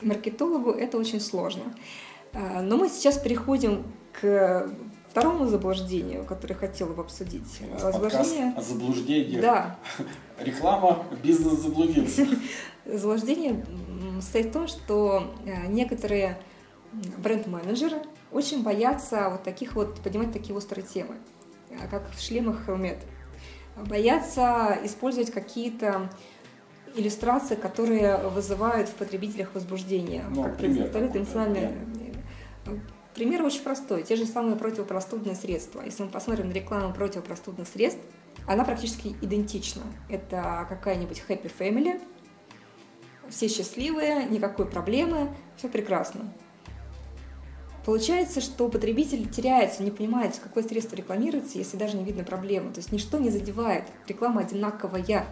Маркетологу 0.00 0.70
это 0.70 0.98
очень 0.98 1.18
сложно. 1.18 1.74
А, 2.32 2.62
но 2.62 2.76
мы 2.76 2.88
сейчас 2.88 3.18
переходим 3.18 3.92
к 4.12 4.68
второму 5.10 5.46
заблуждению, 5.46 6.24
которое 6.24 6.54
хотела 6.54 6.92
бы 6.92 7.02
обсудить. 7.02 7.60
Заблуждение... 7.78 8.54
о 8.56 8.62
заблуждении. 8.62 9.40
Да. 9.40 9.76
Реклама, 10.38 11.04
бизнес 11.22 11.60
заблудился. 11.60 12.26
Заблуждение 12.86 13.64
состоит 14.20 14.46
в 14.46 14.52
том, 14.52 14.68
что 14.68 15.34
э, 15.44 15.66
некоторые 15.66 16.38
бренд-менеджеры 17.18 17.98
очень 18.32 18.62
боятся 18.62 19.28
вот 19.30 19.42
таких 19.42 19.74
вот, 19.74 20.00
поднимать 20.00 20.32
такие 20.32 20.54
острые 20.54 20.86
темы, 20.86 21.16
э, 21.70 21.88
как 21.90 22.10
в 22.12 22.20
шлемах 22.20 22.68
Helmet. 22.68 22.98
Боятся 23.76 24.78
использовать 24.84 25.30
какие-то 25.30 26.10
иллюстрации, 26.94 27.54
которые 27.54 28.16
вызывают 28.16 28.88
в 28.88 28.94
потребителях 28.94 29.54
возбуждение. 29.54 30.24
Ну, 30.30 30.44
как 30.44 30.56
представляют 30.58 31.16
эмоциональные 31.16 31.72
Пример 33.14 33.42
очень 33.42 33.62
простой. 33.62 34.02
Те 34.02 34.16
же 34.16 34.24
самые 34.24 34.56
противопростудные 34.56 35.34
средства. 35.34 35.82
Если 35.82 36.02
мы 36.02 36.10
посмотрим 36.10 36.48
на 36.48 36.52
рекламу 36.52 36.94
противопростудных 36.94 37.66
средств, 37.66 38.00
она 38.46 38.64
практически 38.64 39.14
идентична. 39.20 39.82
Это 40.08 40.66
какая-нибудь 40.68 41.22
Happy 41.28 41.50
Family, 41.58 42.00
все 43.28 43.48
счастливые, 43.48 44.26
никакой 44.26 44.66
проблемы, 44.66 45.34
все 45.56 45.68
прекрасно. 45.68 46.32
Получается, 47.84 48.40
что 48.40 48.68
потребитель 48.68 49.28
теряется, 49.28 49.82
не 49.82 49.90
понимает, 49.90 50.38
какое 50.38 50.62
средство 50.62 50.96
рекламируется, 50.96 51.58
если 51.58 51.76
даже 51.76 51.96
не 51.96 52.04
видно 52.04 52.24
проблемы. 52.24 52.72
То 52.72 52.78
есть 52.78 52.92
ничто 52.92 53.18
не 53.18 53.30
задевает, 53.30 53.84
реклама 54.06 54.42
одинаковая. 54.42 55.26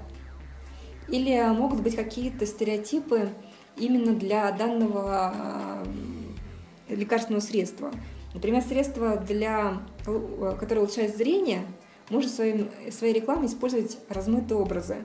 Или 1.08 1.42
могут 1.52 1.80
быть 1.80 1.94
какие-то 1.94 2.46
стереотипы 2.46 3.28
именно 3.76 4.14
для 4.14 4.50
данного 4.52 5.84
лекарственного 6.88 7.40
средства. 7.40 7.90
Например, 8.34 8.62
средство, 8.62 9.16
для, 9.16 9.78
которое 10.04 10.80
улучшает 10.80 11.16
зрение, 11.16 11.64
может 12.10 12.30
в 12.30 12.34
своей, 12.34 12.68
в 12.88 12.92
своей 12.92 13.14
рекламе 13.14 13.46
использовать 13.46 13.98
размытые 14.08 14.58
образы. 14.58 14.96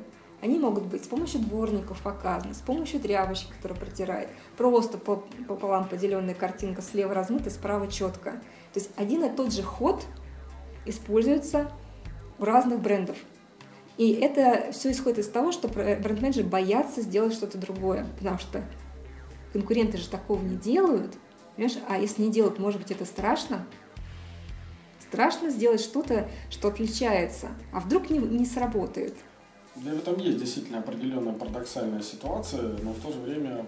Они 0.41 0.59
могут 0.59 0.83
быть 0.83 1.05
с 1.05 1.07
помощью 1.07 1.39
дворников 1.39 2.01
показаны, 2.01 2.53
с 2.53 2.59
помощью 2.59 2.99
тряпочки, 2.99 3.51
которая 3.53 3.79
протирает, 3.79 4.27
просто 4.57 4.97
пополам 4.97 5.87
поделенная 5.87 6.33
картинка, 6.33 6.81
слева 6.81 7.13
размыта, 7.13 7.49
справа 7.49 7.87
четко. 7.87 8.31
То 8.73 8.79
есть 8.79 8.89
один 8.97 9.23
и 9.23 9.29
тот 9.29 9.53
же 9.53 9.63
ход 9.63 10.03
используется 10.85 11.71
у 12.39 12.45
разных 12.45 12.81
брендов. 12.81 13.15
И 13.97 14.11
это 14.11 14.71
все 14.73 14.91
исходит 14.91 15.19
из 15.19 15.29
того, 15.29 15.51
что 15.53 15.69
бренд-менеджеры 15.69 16.45
боятся 16.47 17.01
сделать 17.01 17.33
что-то 17.33 17.57
другое, 17.57 18.05
потому 18.17 18.39
что 18.39 18.61
конкуренты 19.53 19.97
же 19.97 20.09
такого 20.09 20.41
не 20.41 20.57
делают, 20.57 21.15
Понимаешь? 21.55 21.77
А 21.87 21.97
если 21.97 22.23
не 22.23 22.31
делать, 22.31 22.59
может 22.59 22.81
быть, 22.81 22.91
это 22.91 23.05
страшно? 23.05 23.65
Страшно 24.99 25.49
сделать 25.49 25.81
что-то, 25.81 26.29
что 26.49 26.69
отличается, 26.69 27.49
а 27.71 27.79
вдруг 27.79 28.09
не, 28.09 28.17
не 28.17 28.45
сработает. 28.45 29.15
Да, 29.75 29.91
в 29.91 29.97
этом 29.97 30.17
есть 30.19 30.39
действительно 30.39 30.79
определенная 30.79 31.33
парадоксальная 31.33 32.01
ситуация, 32.01 32.77
но 32.83 32.93
в 32.93 32.99
то 32.99 33.11
же 33.11 33.19
время 33.19 33.65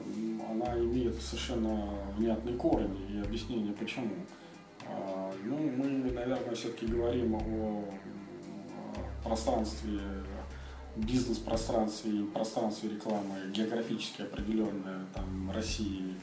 она 0.50 0.78
имеет 0.78 1.22
совершенно 1.22 1.90
внятный 2.18 2.54
корень 2.54 2.98
и 3.12 3.20
объяснение 3.20 3.74
почему. 3.74 4.14
А, 4.88 5.32
ну, 5.44 5.58
мы, 5.58 6.12
наверное, 6.12 6.56
все-таки 6.56 6.86
говорим 6.86 7.36
о 7.36 7.84
пространстве, 9.24 10.00
бизнес-пространстве 10.96 12.12
и 12.12 12.24
пространстве 12.24 12.90
рекламы 12.90 13.52
географически 13.52 14.22
определенное, 14.22 15.06
там, 15.14 15.52
России, 15.52 16.16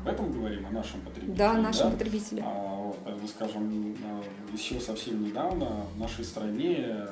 об 0.00 0.08
этом 0.08 0.32
говорим, 0.32 0.66
о 0.66 0.70
нашем 0.70 1.00
потребителе. 1.00 1.36
Да, 1.36 1.52
о 1.52 1.58
нашем 1.58 1.90
да? 1.90 1.96
потребителе. 1.96 2.42
А, 2.44 2.92
вот, 3.04 3.30
скажем, 3.30 3.96
а, 4.04 4.22
еще 4.52 4.80
совсем 4.80 5.24
недавно 5.24 5.86
в 5.94 5.98
нашей 5.98 6.24
стране 6.24 7.06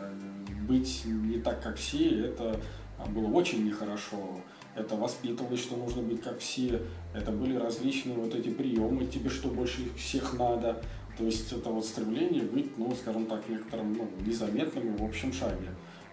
быть 0.66 1.02
не 1.04 1.38
так, 1.38 1.62
как 1.62 1.76
все, 1.76 2.26
это 2.26 2.60
было 3.08 3.26
очень 3.32 3.66
нехорошо. 3.66 4.40
Это 4.74 4.96
воспитывалось, 4.96 5.60
что 5.60 5.76
нужно 5.76 6.02
быть 6.02 6.22
как 6.22 6.38
все. 6.38 6.80
Это 7.14 7.32
были 7.32 7.56
различные 7.56 8.16
вот 8.16 8.34
эти 8.34 8.48
приемы, 8.50 9.06
тебе 9.06 9.28
что 9.28 9.48
больше 9.48 9.88
всех 9.96 10.38
надо. 10.38 10.82
То 11.16 11.24
есть 11.24 11.52
это 11.52 11.70
вот 11.70 11.84
стремление 11.84 12.44
быть, 12.44 12.78
ну, 12.78 12.94
скажем 12.94 13.26
так, 13.26 13.48
некоторым 13.48 13.94
ну, 13.94 14.08
незаметным 14.24 14.96
в 14.96 15.04
общем 15.04 15.32
шаге. 15.32 15.70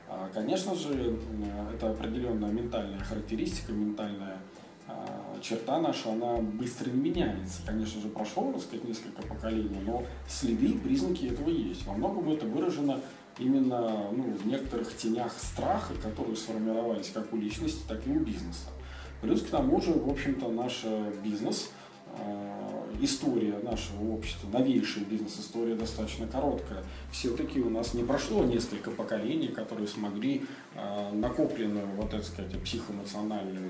А, 0.08 0.29
конечно 0.34 0.74
же, 0.74 1.17
это 1.74 1.91
определенная 1.91 2.51
ментальная 2.51 3.00
характеристика, 3.00 3.72
ментальная 3.72 4.38
а, 4.38 4.39
черта 5.47 5.79
наша, 5.79 6.11
она 6.11 6.37
быстро 6.37 6.89
не 6.89 7.09
меняется. 7.09 7.61
Конечно 7.65 8.01
же, 8.01 8.07
прошло, 8.07 8.51
так 8.51 8.61
сказать, 8.61 8.87
несколько 8.87 9.21
поколений, 9.21 9.79
но 9.85 10.03
следы, 10.27 10.73
признаки 10.79 11.25
этого 11.25 11.49
есть. 11.49 11.85
Во 11.85 11.93
многом 11.93 12.29
это 12.31 12.45
выражено 12.45 12.99
именно 13.37 14.09
ну, 14.11 14.23
в 14.33 14.47
некоторых 14.47 14.95
тенях 14.95 15.33
страха, 15.37 15.93
которые 16.01 16.35
сформировались 16.35 17.11
как 17.13 17.31
у 17.33 17.37
личности, 17.37 17.81
так 17.87 18.05
и 18.07 18.11
у 18.11 18.19
бизнеса. 18.19 18.69
Плюс 19.21 19.41
к 19.41 19.49
тому 19.49 19.81
же, 19.81 19.93
в 19.93 20.09
общем-то, 20.09 20.49
наш 20.49 20.83
бизнес, 21.23 21.69
а, 22.17 22.87
история 23.01 23.57
нашего 23.59 24.13
общества, 24.13 24.47
новейшая 24.51 25.03
бизнес-история 25.05 25.75
достаточно 25.75 26.27
короткая. 26.27 26.83
Все-таки 27.11 27.59
у 27.59 27.69
нас 27.69 27.93
не 27.93 28.03
прошло 28.03 28.43
несколько 28.45 28.91
поколений, 28.91 29.49
которые 29.49 29.87
смогли 29.87 30.45
а, 30.75 31.11
накопленную, 31.11 31.87
вот 31.97 32.11
так 32.11 32.23
сказать, 32.23 32.57
психоэмоциональную 32.63 33.69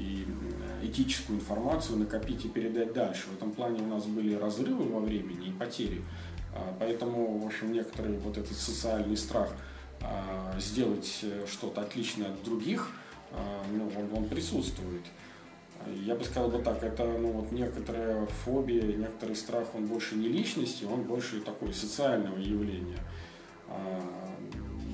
и 0.00 0.24
э, 0.24 0.86
этическую 0.86 1.38
информацию 1.38 1.98
накопить 1.98 2.44
и 2.44 2.48
передать 2.48 2.92
дальше. 2.92 3.28
В 3.28 3.36
этом 3.36 3.52
плане 3.52 3.82
у 3.82 3.86
нас 3.86 4.06
были 4.06 4.34
разрывы 4.34 4.84
во 4.84 5.00
времени 5.00 5.48
и 5.48 5.52
потери. 5.52 6.02
А, 6.54 6.74
поэтому, 6.78 7.38
в 7.38 7.46
общем, 7.46 7.72
некоторый 7.72 8.16
вот 8.18 8.38
этот 8.38 8.56
социальный 8.56 9.16
страх 9.16 9.50
а, 10.00 10.58
сделать 10.58 11.20
э, 11.22 11.46
что-то 11.50 11.82
отличное 11.82 12.28
от 12.28 12.42
других, 12.42 12.90
а, 13.32 13.62
ну, 13.70 13.90
он, 13.96 14.18
он 14.22 14.28
присутствует. 14.28 15.02
Я 16.04 16.14
бы 16.14 16.24
сказал 16.24 16.50
бы 16.50 16.58
так, 16.58 16.82
это 16.82 17.04
ну, 17.04 17.30
вот 17.32 17.52
некоторая 17.52 18.26
фобия, 18.44 18.82
некоторый 18.82 19.34
страх, 19.34 19.68
он 19.74 19.86
больше 19.86 20.14
не 20.14 20.28
личности, 20.28 20.84
он 20.84 21.02
больше 21.02 21.40
такой 21.40 21.72
социального 21.72 22.36
явления. 22.38 22.98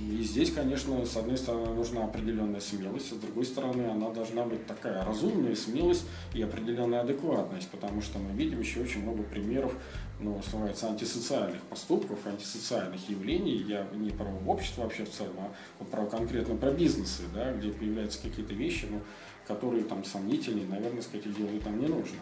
И 0.08 0.22
здесь, 0.22 0.52
конечно, 0.52 1.04
с 1.04 1.16
одной 1.16 1.36
стороны 1.36 1.74
нужна 1.74 2.04
определенная 2.04 2.60
смелость, 2.60 3.10
а 3.10 3.16
с 3.16 3.18
другой 3.18 3.44
стороны 3.44 3.86
она 3.90 4.10
должна 4.10 4.44
быть 4.44 4.64
такая 4.64 5.04
разумная 5.04 5.56
смелость 5.56 6.04
и 6.32 6.40
определенная 6.42 7.00
адекватность, 7.00 7.68
потому 7.70 8.00
что 8.00 8.20
мы 8.20 8.32
видим 8.32 8.60
еще 8.60 8.82
очень 8.82 9.02
много 9.02 9.24
примеров, 9.24 9.74
ну, 10.20 10.40
что 10.42 10.58
называется, 10.58 10.86
антисоциальных 10.88 11.60
поступков, 11.62 12.24
антисоциальных 12.24 13.08
явлений. 13.08 13.56
Я 13.66 13.88
не 13.94 14.10
про 14.10 14.28
общество 14.46 14.82
вообще 14.82 15.04
в 15.04 15.10
целом, 15.10 15.52
а 15.80 15.84
про 15.84 16.06
конкретно 16.06 16.54
про 16.54 16.70
бизнесы, 16.70 17.22
да, 17.34 17.52
где 17.52 17.70
появляются 17.70 18.22
какие-то 18.22 18.54
вещи, 18.54 18.86
ну, 18.88 19.00
которые 19.48 19.82
там 19.82 20.04
сомнительные, 20.04 20.68
наверное, 20.68 21.02
сказать, 21.02 21.36
делать 21.36 21.64
там 21.64 21.80
не 21.80 21.88
нужно. 21.88 22.18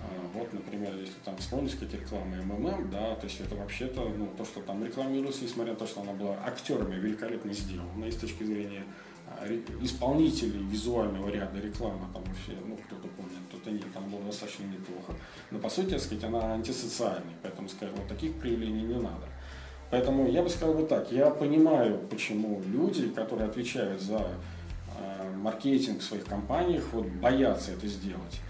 А, 0.00 0.38
вот, 0.38 0.52
например, 0.52 0.94
если 0.96 1.18
там 1.24 1.36
вспомнить 1.38 1.72
какие-то 1.72 1.96
рекламы 1.96 2.36
МММ, 2.42 2.90
да, 2.90 3.14
то 3.16 3.26
есть 3.26 3.40
это 3.40 3.54
вообще-то, 3.56 4.08
ну, 4.16 4.28
то, 4.36 4.44
что 4.44 4.60
там 4.60 4.84
рекламируется, 4.84 5.44
несмотря 5.44 5.72
на 5.72 5.78
то, 5.78 5.86
что 5.86 6.02
она 6.02 6.12
была 6.12 6.36
актерами 6.46 6.94
великолепно 6.96 7.52
сделана, 7.52 8.04
и 8.04 8.10
с 8.10 8.16
точки 8.16 8.44
зрения 8.44 8.84
а, 9.26 9.46
исполнителей 9.82 10.64
визуального 10.64 11.28
ряда 11.28 11.60
рекламы, 11.60 12.06
там 12.12 12.22
вообще, 12.24 12.52
ну, 12.64 12.76
кто-то 12.76 13.08
помнит, 13.08 13.38
кто-то 13.48 13.70
нет, 13.70 13.92
там 13.92 14.08
было 14.08 14.22
достаточно 14.22 14.64
неплохо. 14.64 15.14
Но, 15.50 15.58
по 15.58 15.68
сути, 15.68 15.90
так 15.90 16.00
сказать, 16.00 16.24
она 16.24 16.54
антисоциальная, 16.54 17.34
поэтому, 17.42 17.68
сказать, 17.68 17.94
вот 17.96 18.08
таких 18.08 18.34
проявлений 18.34 18.82
не 18.82 18.96
надо. 18.96 19.26
Поэтому 19.90 20.28
я 20.28 20.42
бы 20.42 20.50
сказал 20.50 20.74
бы 20.74 20.86
так, 20.86 21.10
я 21.10 21.30
понимаю, 21.30 21.98
почему 22.10 22.62
люди, 22.66 23.08
которые 23.08 23.48
отвечают 23.48 24.02
за 24.02 24.32
э, 24.98 25.36
маркетинг 25.36 26.00
в 26.00 26.04
своих 26.04 26.24
компаниях, 26.24 26.84
вот 26.92 27.06
боятся 27.06 27.72
это 27.72 27.86
сделать. 27.86 28.40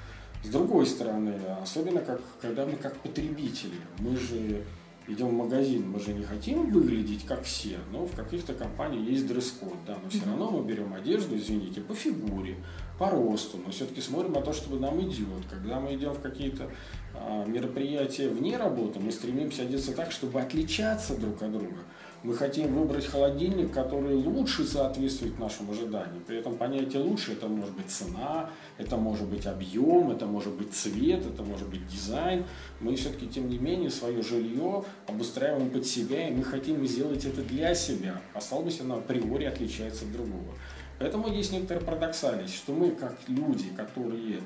С 0.44 0.48
другой 0.48 0.86
стороны, 0.86 1.34
особенно 1.62 2.00
как, 2.00 2.20
когда 2.40 2.64
мы 2.64 2.72
как 2.72 2.96
потребители, 2.96 3.80
мы 3.98 4.16
же 4.16 4.64
идем 5.08 5.28
в 5.28 5.32
магазин, 5.32 5.90
мы 5.90 5.98
же 5.98 6.12
не 6.12 6.22
хотим 6.22 6.70
выглядеть 6.70 7.24
как 7.24 7.42
все, 7.42 7.78
но 7.90 8.06
в 8.06 8.14
каких-то 8.14 8.54
компаниях 8.54 9.08
есть 9.08 9.26
дресс-код, 9.26 9.74
да, 9.86 9.98
но 10.02 10.10
все 10.10 10.24
равно 10.24 10.50
мы 10.50 10.64
берем 10.64 10.92
одежду, 10.92 11.36
извините, 11.36 11.80
по 11.80 11.94
фигуре, 11.94 12.56
по 12.98 13.10
росту, 13.10 13.58
но 13.64 13.72
все-таки 13.72 14.00
смотрим 14.00 14.32
на 14.32 14.42
то, 14.42 14.52
чтобы 14.52 14.78
нам 14.78 15.00
идет. 15.00 15.46
Когда 15.48 15.80
мы 15.80 15.94
идем 15.94 16.12
в 16.12 16.20
какие-то 16.20 16.70
а, 17.14 17.44
мероприятия 17.46 18.28
вне 18.28 18.56
работы, 18.56 19.00
мы 19.00 19.10
стремимся 19.10 19.62
одеться 19.62 19.92
так, 19.92 20.12
чтобы 20.12 20.40
отличаться 20.40 21.16
друг 21.16 21.42
от 21.42 21.52
друга. 21.52 21.78
Мы 22.24 22.34
хотим 22.34 22.74
выбрать 22.74 23.06
холодильник, 23.06 23.72
который 23.72 24.16
лучше 24.16 24.64
соответствует 24.64 25.38
нашим 25.38 25.70
ожиданиям. 25.70 26.22
При 26.26 26.38
этом 26.38 26.56
понятие 26.56 27.02
лучше 27.02 27.32
это 27.32 27.46
может 27.46 27.74
быть 27.76 27.90
цена, 27.90 28.50
это 28.76 28.96
может 28.96 29.28
быть 29.28 29.46
объем, 29.46 30.10
это 30.10 30.26
может 30.26 30.52
быть 30.54 30.74
цвет, 30.74 31.24
это 31.24 31.44
может 31.44 31.68
быть 31.68 31.86
дизайн. 31.86 32.44
Мы 32.80 32.96
все-таки, 32.96 33.28
тем 33.28 33.48
не 33.48 33.58
менее, 33.58 33.90
свое 33.90 34.20
жилье 34.22 34.84
обустраиваем 35.06 35.70
под 35.70 35.86
себя, 35.86 36.28
и 36.28 36.32
мы 36.32 36.42
хотим 36.42 36.84
сделать 36.86 37.24
это 37.24 37.42
для 37.42 37.74
себя. 37.76 38.20
А 38.34 38.40
стало 38.40 38.62
быть, 38.62 38.80
оно 38.80 38.96
априори 38.96 39.44
отличается 39.44 40.04
от 40.04 40.12
другого. 40.12 40.54
Поэтому 40.98 41.32
есть 41.32 41.52
некоторая 41.52 41.84
парадоксальность, 41.84 42.56
что 42.56 42.72
мы, 42.72 42.90
как 42.90 43.16
люди, 43.28 43.68
которые 43.76 44.40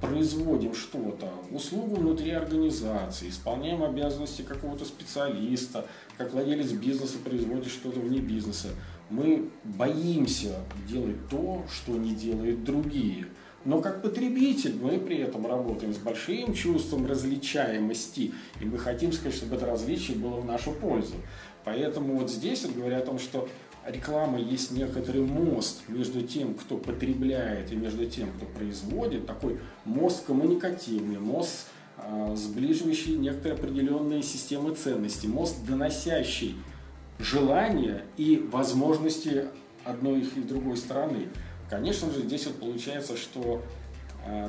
производим 0.00 0.74
что-то, 0.74 1.32
услугу 1.50 1.96
внутри 1.96 2.30
организации, 2.30 3.28
исполняем 3.28 3.82
обязанности 3.82 4.42
какого-то 4.42 4.84
специалиста, 4.84 5.86
как 6.18 6.32
владелец 6.32 6.72
бизнеса 6.72 7.18
производит 7.24 7.68
что-то 7.68 8.00
вне 8.00 8.18
бизнеса, 8.18 8.68
мы 9.10 9.48
боимся 9.64 10.56
делать 10.88 11.28
то, 11.28 11.64
что 11.70 11.92
не 11.92 12.14
делают 12.14 12.64
другие. 12.64 13.26
Но 13.64 13.80
как 13.80 14.02
потребитель 14.02 14.74
мы 14.80 14.98
при 14.98 15.18
этом 15.18 15.46
работаем 15.46 15.94
с 15.94 15.98
большим 15.98 16.52
чувством 16.52 17.06
различаемости, 17.06 18.32
и 18.60 18.64
мы 18.64 18.78
хотим 18.78 19.12
сказать, 19.12 19.34
чтобы 19.34 19.56
это 19.56 19.66
различие 19.66 20.16
было 20.16 20.40
в 20.40 20.44
нашу 20.44 20.72
пользу. 20.72 21.14
Поэтому 21.64 22.16
вот 22.16 22.28
здесь 22.28 22.64
вот 22.64 22.74
говоря 22.74 22.98
о 22.98 23.06
том, 23.06 23.20
что 23.20 23.48
реклама 23.86 24.38
есть 24.38 24.70
некоторый 24.70 25.22
мост 25.22 25.82
между 25.88 26.22
тем, 26.22 26.54
кто 26.54 26.76
потребляет, 26.76 27.72
и 27.72 27.76
между 27.76 28.06
тем, 28.06 28.30
кто 28.32 28.46
производит, 28.46 29.26
такой 29.26 29.58
мост 29.84 30.24
коммуникативный, 30.24 31.18
мост 31.18 31.68
э, 31.96 32.34
сближивающий 32.36 33.16
некоторые 33.16 33.54
определенные 33.54 34.22
системы 34.22 34.74
ценностей, 34.74 35.28
мост, 35.28 35.64
доносящий 35.66 36.56
желания 37.18 38.04
и 38.16 38.36
возможности 38.50 39.46
одной 39.84 40.20
и 40.20 40.40
другой 40.40 40.76
стороны. 40.76 41.28
Конечно 41.68 42.10
же, 42.10 42.22
здесь 42.22 42.46
вот 42.46 42.56
получается, 42.60 43.16
что 43.16 43.62
а, 43.62 43.81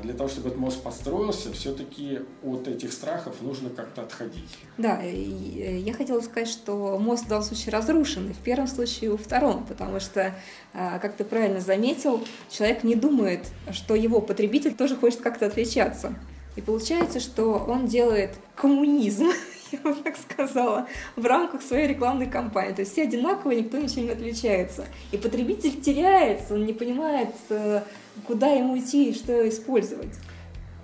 для 0.04 0.14
того, 0.14 0.30
чтобы 0.30 0.50
этот 0.50 0.60
мост 0.60 0.84
построился, 0.84 1.52
все-таки 1.52 2.20
от 2.44 2.68
этих 2.68 2.94
страхов 2.94 3.42
нужно 3.42 3.70
как-то 3.70 4.04
отходить. 4.04 4.58
Да, 4.78 5.02
я 5.02 5.94
хотела 5.94 6.22
сказать, 6.22 6.48
что 6.48 7.00
мост 7.00 7.26
в 7.26 7.28
данном 7.28 7.44
случае 7.44 7.72
разрушен, 7.72 8.30
и 8.30 8.34
в 8.34 8.38
первом 8.38 8.68
случае, 8.68 9.06
и 9.06 9.08
во 9.10 9.18
втором, 9.18 9.66
потому 9.66 10.00
что, 10.00 10.36
а, 10.74 11.00
как 11.00 11.16
ты 11.16 11.24
правильно 11.24 11.60
заметил, 11.60 12.24
человек 12.52 12.84
не 12.84 12.96
думает, 12.96 13.48
что 13.72 13.96
его 13.96 14.22
потребитель 14.22 14.76
тоже 14.76 14.96
хочет 14.96 15.22
как-то 15.22 15.48
отличаться. 15.48 16.14
И 16.56 16.62
получается, 16.62 17.20
что 17.20 17.54
он 17.68 17.88
делает 17.88 18.36
коммунизм, 18.56 19.32
я 19.72 19.80
бы 19.80 19.96
так 19.96 20.16
сказала, 20.18 20.88
в 21.16 21.26
рамках 21.26 21.62
своей 21.64 21.88
рекламной 21.88 22.28
кампании. 22.28 22.74
То 22.74 22.82
есть 22.82 22.92
все 22.92 23.04
одинаковые, 23.04 23.62
никто 23.62 23.78
ничем 23.78 24.06
не 24.06 24.12
отличается. 24.12 24.86
И 25.12 25.18
потребитель 25.18 25.82
теряется, 25.82 26.54
он 26.54 26.66
не 26.66 26.74
понимает, 26.74 27.34
э, 27.50 27.82
куда 28.28 28.48
ему 28.48 28.78
идти 28.78 29.10
и 29.10 29.14
что 29.14 29.48
использовать. 29.48 30.14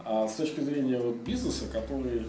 А 0.05 0.27
с 0.27 0.35
точки 0.35 0.59
зрения 0.61 0.97
вот 0.99 1.17
бизнеса, 1.17 1.65
который 1.71 2.21
э, 2.21 2.25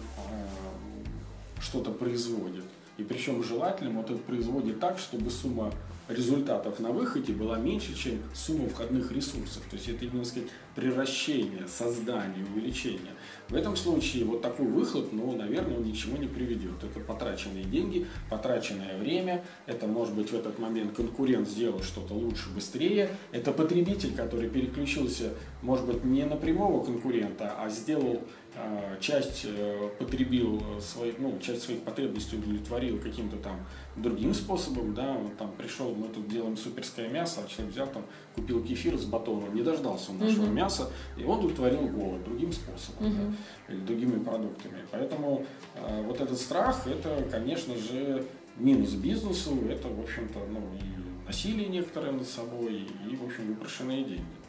что-то 1.59 1.91
производит, 1.91 2.65
и 2.97 3.03
причем 3.03 3.43
желательно 3.43 4.01
вот 4.01 4.11
это 4.11 4.19
производит 4.19 4.79
так, 4.79 4.99
чтобы 4.99 5.31
сумма 5.31 5.73
результатов 6.11 6.79
на 6.79 6.91
выходе 6.91 7.33
была 7.33 7.57
меньше, 7.57 7.95
чем 7.95 8.19
сумма 8.33 8.69
входных 8.69 9.11
ресурсов. 9.11 9.63
То 9.69 9.75
есть 9.75 9.89
это 9.89 10.05
именно 10.05 10.25
сказать, 10.25 10.49
превращение, 10.75 11.67
создание, 11.67 12.45
увеличение. 12.45 13.13
В 13.49 13.55
этом 13.55 13.75
случае 13.75 14.25
вот 14.25 14.41
такой 14.41 14.67
выхлоп, 14.67 15.11
ну, 15.11 15.35
наверное, 15.35 15.77
он 15.77 15.83
ничего 15.83 16.17
не 16.17 16.27
приведет. 16.27 16.83
Это 16.83 16.99
потраченные 17.01 17.63
деньги, 17.63 18.07
потраченное 18.29 18.97
время, 18.97 19.43
это 19.65 19.87
может 19.87 20.15
быть 20.15 20.31
в 20.31 20.33
этот 20.33 20.59
момент 20.59 20.95
конкурент 20.95 21.47
сделал 21.47 21.81
что-то 21.81 22.13
лучше, 22.13 22.49
быстрее, 22.55 23.09
это 23.31 23.51
потребитель, 23.51 24.13
который 24.15 24.49
переключился, 24.49 25.33
может 25.61 25.85
быть, 25.85 26.03
не 26.03 26.25
на 26.25 26.35
прямого 26.35 26.83
конкурента, 26.83 27.53
а 27.57 27.69
сделал 27.69 28.21
а, 28.53 28.97
часть 28.99 29.45
э, 29.45 29.89
потребил 29.97 30.61
свои, 30.81 31.13
ну, 31.17 31.39
часть 31.39 31.63
своих 31.63 31.83
потребностей 31.83 32.35
удовлетворил 32.35 32.99
каким-то 32.99 33.37
там 33.37 33.65
другим 33.95 34.33
способом, 34.33 34.93
да, 34.93 35.11
он 35.11 35.31
там 35.37 35.53
пришел, 35.57 35.95
мы 35.95 36.09
тут 36.09 36.27
делаем 36.27 36.57
суперское 36.57 37.07
мясо, 37.07 37.41
а 37.45 37.49
человек 37.49 37.73
взял 37.73 37.87
там, 37.87 38.03
купил 38.35 38.61
кефир 38.61 38.97
с 38.97 39.05
батоном, 39.05 39.55
не 39.55 39.61
дождался 39.61 40.11
он 40.11 40.19
нашего 40.19 40.47
uh-huh. 40.47 40.53
мяса, 40.53 40.91
и 41.15 41.23
он 41.23 41.39
удовлетворил 41.39 41.87
голод 41.87 42.23
другим 42.25 42.51
способом, 42.51 43.07
uh-huh. 43.07 43.35
да, 43.67 43.73
или 43.73 43.79
другими 43.81 44.19
продуктами. 44.21 44.79
Поэтому 44.91 45.45
э, 45.75 46.03
вот 46.03 46.19
этот 46.19 46.37
страх, 46.37 46.85
это, 46.87 47.25
конечно 47.31 47.73
же, 47.77 48.25
минус 48.57 48.91
бизнесу, 48.91 49.57
это, 49.69 49.87
в 49.87 49.99
общем-то, 50.01 50.39
ну, 50.51 50.59
и 50.77 51.25
насилие 51.25 51.69
некоторое 51.69 52.11
над 52.11 52.27
собой, 52.27 52.85
и, 53.09 53.15
в 53.15 53.23
общем, 53.23 53.47
выброшенные 53.47 54.03
деньги. 54.03 54.40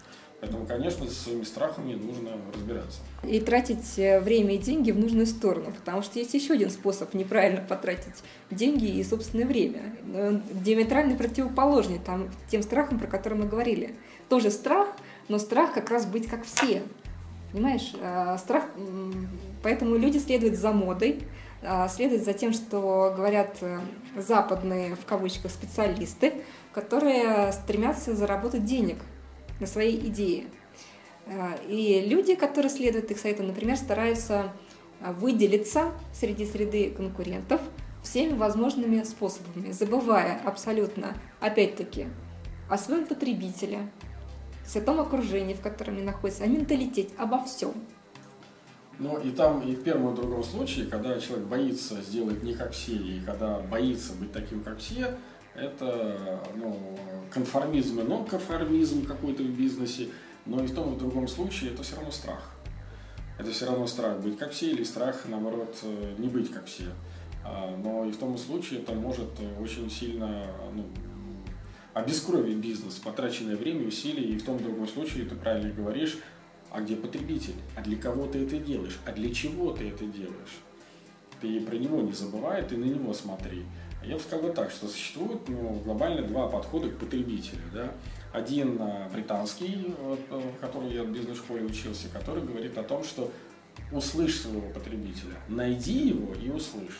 Поэтому, 0.43 0.67
конечно, 0.67 1.07
со 1.07 1.15
своими 1.15 1.45
страхами 1.45 1.95
нужно 1.95 2.31
разбираться. 2.53 2.99
И 3.23 3.39
тратить 3.39 3.97
э, 3.97 4.19
время 4.19 4.57
и 4.57 4.59
деньги 4.59 4.91
в 4.91 4.99
нужную 4.99 5.27
сторону, 5.27 5.73
потому 5.73 6.03
что 6.03 6.19
есть 6.19 6.35
еще 6.35 6.55
один 6.55 6.69
способ 6.69 7.15
неправильно 7.15 7.61
потратить 7.61 8.25
деньги 8.51 8.87
и 8.87 9.05
собственное 9.05 9.47
время. 9.47 9.95
Он 10.13 10.43
диаметрально 10.51 11.15
противоположный 11.15 12.01
там, 12.01 12.29
тем 12.51 12.63
страхам, 12.63 12.99
про 12.99 13.07
которые 13.07 13.43
мы 13.43 13.49
говорили. 13.49 13.95
Тоже 14.29 14.51
страх, 14.51 14.89
но 15.29 15.39
страх 15.39 15.75
как 15.75 15.91
раз 15.91 16.07
быть 16.07 16.27
как 16.27 16.45
все. 16.45 16.83
Понимаешь, 17.53 17.93
э, 18.01 18.37
страх, 18.37 18.65
поэтому 19.63 19.95
люди 19.95 20.19
следуют 20.19 20.57
за 20.57 20.73
модой, 20.73 21.23
э, 21.63 21.87
следуют 21.89 22.25
за 22.25 22.33
тем, 22.33 22.53
что 22.53 23.15
говорят 23.17 23.59
западные, 24.17 24.97
в 24.97 25.05
кавычках, 25.05 25.53
специалисты, 25.53 26.43
которые 26.73 27.53
стремятся 27.53 28.17
заработать 28.17 28.65
денег– 28.65 28.97
на 29.62 29.66
свои 29.66 29.96
идеи. 29.96 30.48
А, 31.27 31.57
и 31.66 32.05
люди, 32.07 32.35
которые 32.35 32.70
следуют 32.70 33.11
их 33.11 33.18
советам, 33.18 33.46
например, 33.46 33.77
стараются 33.77 34.53
а, 35.01 35.12
выделиться 35.12 35.92
среди 36.12 36.44
среды 36.44 36.90
конкурентов 36.90 37.61
всеми 38.03 38.37
возможными 38.37 39.03
способами, 39.05 39.70
забывая 39.70 40.40
абсолютно, 40.44 41.16
опять-таки, 41.40 42.09
о 42.68 42.77
своем 42.77 43.07
потребителе, 43.07 43.88
о 44.75 44.81
том 44.81 45.01
окружении, 45.01 45.55
в 45.55 45.61
котором 45.61 45.94
они 45.94 46.03
находятся, 46.03 46.44
о 46.44 46.48
менталитете, 46.48 47.14
обо 47.16 47.44
всем. 47.44 47.72
Ну 48.98 49.18
и 49.18 49.31
там, 49.31 49.61
и 49.62 49.75
в 49.75 49.83
первом 49.83 50.12
и 50.12 50.16
другом 50.16 50.42
случае, 50.42 50.87
когда 50.87 51.18
человек 51.20 51.46
боится 51.46 52.03
сделать 52.03 52.42
не 52.42 52.55
как 52.55 52.72
все, 52.72 52.92
и 52.92 53.20
когда 53.20 53.61
боится 53.61 54.12
быть 54.14 54.33
таким, 54.33 54.62
как 54.62 54.79
все, 54.79 55.16
это 55.55 56.41
ну, 56.55 56.97
конформизм 57.31 58.01
и 58.01 58.03
нон-конформизм 58.05 59.05
какой-то 59.05 59.43
в 59.43 59.51
бизнесе. 59.51 60.09
Но 60.45 60.62
и 60.62 60.67
в 60.67 60.75
том 60.75 60.93
и 60.93 60.97
в 60.97 60.99
другом 60.99 61.29
случае 61.29 61.73
это 61.73 61.83
все 61.83 61.97
равно 61.97 62.11
страх. 62.11 62.55
Это 63.38 63.51
все 63.51 63.67
равно 63.67 63.87
страх 63.87 64.21
быть 64.21 64.38
как 64.38 64.53
все 64.53 64.71
или 64.71 64.85
страх, 64.85 65.23
наоборот, 65.27 65.77
э, 65.83 66.15
не 66.19 66.29
быть 66.29 66.51
как 66.51 66.67
все. 66.67 66.87
А, 67.45 67.77
но 67.83 68.05
и 68.05 68.12
в 68.12 68.19
том 68.19 68.37
случае 68.38 68.81
это 68.81 68.93
может 68.93 69.31
очень 69.61 69.91
сильно 69.91 70.47
ну, 70.75 70.85
обескровить 71.95 72.57
бизнес, 72.57 72.95
потраченное 72.95 73.57
время, 73.57 73.87
усилия, 73.87 74.25
и 74.25 74.38
в 74.38 74.45
том 74.45 74.57
и 74.57 74.62
другом 74.62 74.88
случае, 74.88 75.25
ты 75.25 75.35
правильно 75.35 75.73
говоришь, 75.73 76.19
а 76.71 76.81
где 76.81 76.97
потребитель, 76.97 77.55
а 77.77 77.83
для 77.83 77.97
кого 77.97 78.27
ты 78.27 78.45
это 78.45 78.59
делаешь, 78.59 78.99
а 79.05 79.12
для 79.12 79.33
чего 79.33 79.73
ты 79.73 79.88
это 79.88 80.07
делаешь. 80.07 80.61
Ты 81.41 81.61
про 81.61 81.77
него 81.77 82.01
не 82.01 82.12
забывай, 82.12 82.62
ты 82.62 82.77
на 82.77 82.85
него 82.85 83.12
смотри. 83.12 83.65
Я 84.05 84.17
бы 84.17 84.21
сказал 84.21 84.53
так, 84.53 84.71
что 84.71 84.88
существует 84.88 85.49
ну, 85.49 85.81
глобально 85.85 86.23
два 86.23 86.49
подхода 86.49 86.88
к 86.88 86.99
потребителю. 86.99 87.62
Да? 87.73 87.93
Один 88.33 88.77
а, 88.81 89.09
британский, 89.12 89.95
вот, 90.01 90.21
э, 90.31 90.43
который 90.61 90.93
я 90.93 91.05
в 91.05 91.11
бизнес-школе 91.11 91.65
учился, 91.65 92.09
который 92.09 92.43
говорит 92.43 92.77
о 92.79 92.83
том, 92.83 93.05
что 93.05 93.31
услышь 93.93 94.41
своего 94.41 94.69
потребителя, 94.71 95.37
найди 95.49 96.09
его 96.09 96.35
и 96.35 96.51
услышь. 96.51 96.99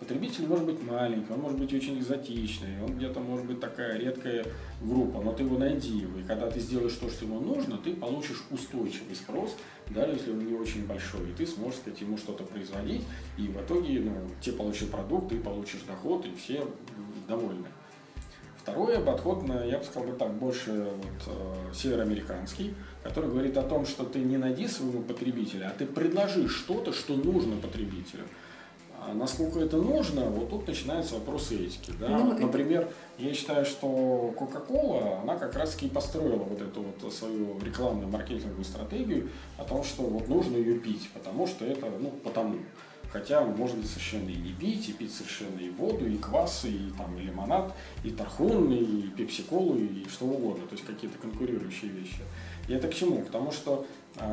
Потребитель 0.00 0.46
может 0.46 0.64
быть 0.64 0.82
маленький, 0.82 1.30
он 1.30 1.40
может 1.40 1.58
быть 1.58 1.74
очень 1.74 1.98
экзотичный, 1.98 2.82
он 2.82 2.96
где-то 2.96 3.20
может 3.20 3.44
быть 3.44 3.60
такая 3.60 3.98
редкая 3.98 4.46
группа, 4.80 5.20
но 5.20 5.34
ты 5.34 5.42
его 5.42 5.58
найди 5.58 5.98
его, 5.98 6.18
и 6.18 6.22
когда 6.22 6.50
ты 6.50 6.58
сделаешь 6.58 6.94
то, 6.94 7.10
что 7.10 7.26
ему 7.26 7.38
нужно, 7.38 7.76
ты 7.76 7.92
получишь 7.92 8.42
устойчивый 8.50 9.14
спрос, 9.14 9.54
даже 9.90 10.12
если 10.12 10.30
он 10.30 10.38
не 10.46 10.54
очень 10.54 10.86
большой, 10.86 11.28
и 11.28 11.32
ты 11.34 11.46
сможешь 11.46 11.80
сказать, 11.80 12.00
ему 12.00 12.16
что-то 12.16 12.44
производить, 12.44 13.02
и 13.36 13.42
в 13.42 13.60
итоге 13.60 14.00
ну, 14.00 14.14
те 14.40 14.52
получат 14.52 14.90
продукт, 14.90 15.28
ты 15.28 15.38
получишь 15.38 15.82
доход, 15.86 16.24
и 16.24 16.34
все 16.34 16.66
довольны. 17.28 17.66
Второй 18.56 18.98
подход, 19.00 19.44
я 19.66 19.78
бы 19.78 19.84
сказал 19.84 20.08
бы 20.08 20.16
так, 20.16 20.32
больше 20.32 20.72
вот, 20.96 21.34
э, 21.34 21.74
североамериканский, 21.74 22.74
который 23.02 23.28
говорит 23.28 23.58
о 23.58 23.62
том, 23.62 23.84
что 23.84 24.04
ты 24.04 24.20
не 24.20 24.38
найди 24.38 24.66
своего 24.66 25.02
потребителя, 25.02 25.66
а 25.68 25.78
ты 25.78 25.84
предложи 25.84 26.48
что-то, 26.48 26.94
что 26.94 27.16
нужно 27.16 27.56
потребителю. 27.56 28.24
А 29.02 29.14
насколько 29.14 29.60
это 29.60 29.78
нужно, 29.78 30.26
вот 30.26 30.50
тут 30.50 30.66
начинаются 30.66 31.14
вопросы 31.14 31.56
этики. 31.56 31.92
Да? 31.98 32.08
Ну, 32.08 32.26
вот, 32.26 32.38
например, 32.38 32.82
это... 32.82 32.92
я 33.28 33.34
считаю, 33.34 33.64
что 33.64 34.34
Coca-Cola, 34.38 35.22
она 35.22 35.36
как 35.36 35.56
раз 35.56 35.72
таки 35.72 35.88
построила 35.88 36.42
вот 36.42 36.60
эту 36.60 36.82
вот 36.82 37.12
свою 37.12 37.58
рекламную 37.60 38.08
маркетинговую 38.08 38.64
стратегию 38.64 39.30
о 39.56 39.64
том, 39.64 39.82
что 39.84 40.02
вот 40.02 40.28
нужно 40.28 40.56
ее 40.56 40.78
пить, 40.78 41.08
потому 41.14 41.46
что 41.46 41.64
это, 41.64 41.90
ну, 41.98 42.10
потому. 42.22 42.58
Хотя 43.10 43.40
можно 43.40 43.82
совершенно 43.82 44.28
и 44.28 44.36
не 44.36 44.52
пить, 44.52 44.88
и 44.88 44.92
пить 44.92 45.12
совершенно 45.12 45.58
и 45.58 45.70
воду, 45.70 46.06
и 46.06 46.16
квас, 46.16 46.64
и, 46.64 46.92
там, 46.96 47.18
и 47.18 47.22
лимонад, 47.22 47.74
и 48.04 48.10
тархун, 48.10 48.70
и 48.72 49.08
пепси-колу, 49.08 49.76
и 49.76 50.06
что 50.08 50.26
угодно, 50.26 50.66
то 50.66 50.74
есть 50.74 50.86
какие-то 50.86 51.18
конкурирующие 51.18 51.90
вещи. 51.90 52.20
И 52.68 52.72
это 52.72 52.86
к 52.86 52.94
чему? 52.94 53.22
Потому 53.22 53.50
что 53.50 53.84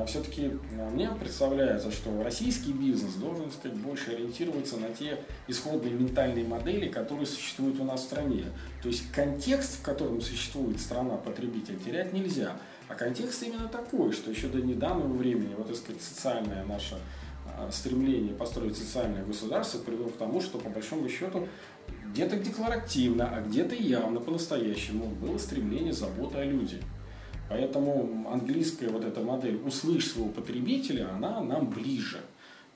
все-таки 0.08 0.52
а, 0.80 0.90
мне 0.90 1.10
представляется, 1.20 1.92
что 1.92 2.24
российский 2.24 2.74
бизнес 2.74 3.14
должен 3.14 3.52
сказать, 3.52 3.78
больше 3.78 4.12
ориентироваться 4.12 4.78
на 4.78 4.90
те 4.90 5.20
исходные 5.48 5.94
ментальные 5.94 6.46
модели, 6.46 6.88
которые 6.88 7.28
существуют 7.28 7.80
у 7.80 7.84
нас 7.84 8.02
в 8.02 8.04
стране. 8.06 8.46
То 8.82 8.90
есть 8.90 9.12
контекст, 9.12 9.80
в 9.80 9.82
котором 9.84 10.20
существует 10.22 10.80
страна 10.80 11.18
потребителя, 11.18 11.78
терять 11.78 12.12
нельзя. 12.12 12.54
А 12.88 12.96
контекст 12.96 13.44
именно 13.44 13.68
такой, 13.68 14.12
что 14.14 14.32
еще 14.32 14.48
до 14.48 14.62
недавнего 14.62 15.14
времени, 15.14 15.54
вот, 15.56 15.68
так 15.68 15.76
сказать, 15.76 16.02
социальное 16.02 16.66
наше 16.66 16.98
а, 17.56 17.70
стремление 17.72 18.34
построить 18.34 18.78
социальное 18.78 19.24
государство 19.24 19.80
привело 19.80 20.10
к 20.10 20.18
тому, 20.18 20.42
что 20.42 20.58
по 20.58 20.70
большому 20.70 21.08
счету 21.08 21.48
где-то 22.08 22.38
декларативно, 22.38 23.30
а 23.30 23.42
где-то 23.42 23.76
явно 23.76 24.20
по-настоящему 24.20 25.06
было 25.06 25.38
стремление 25.38 25.94
заботы 25.94 26.40
о 26.40 26.46
людях. 26.46 26.82
Поэтому 27.50 28.28
английская 28.32 28.90
вот 28.90 29.06
эта 29.06 29.22
модель 29.22 29.62
«услышь 29.66 30.12
своего 30.12 30.30
потребителя», 30.30 31.10
она 31.14 31.42
нам 31.42 31.70
ближе. 31.70 32.20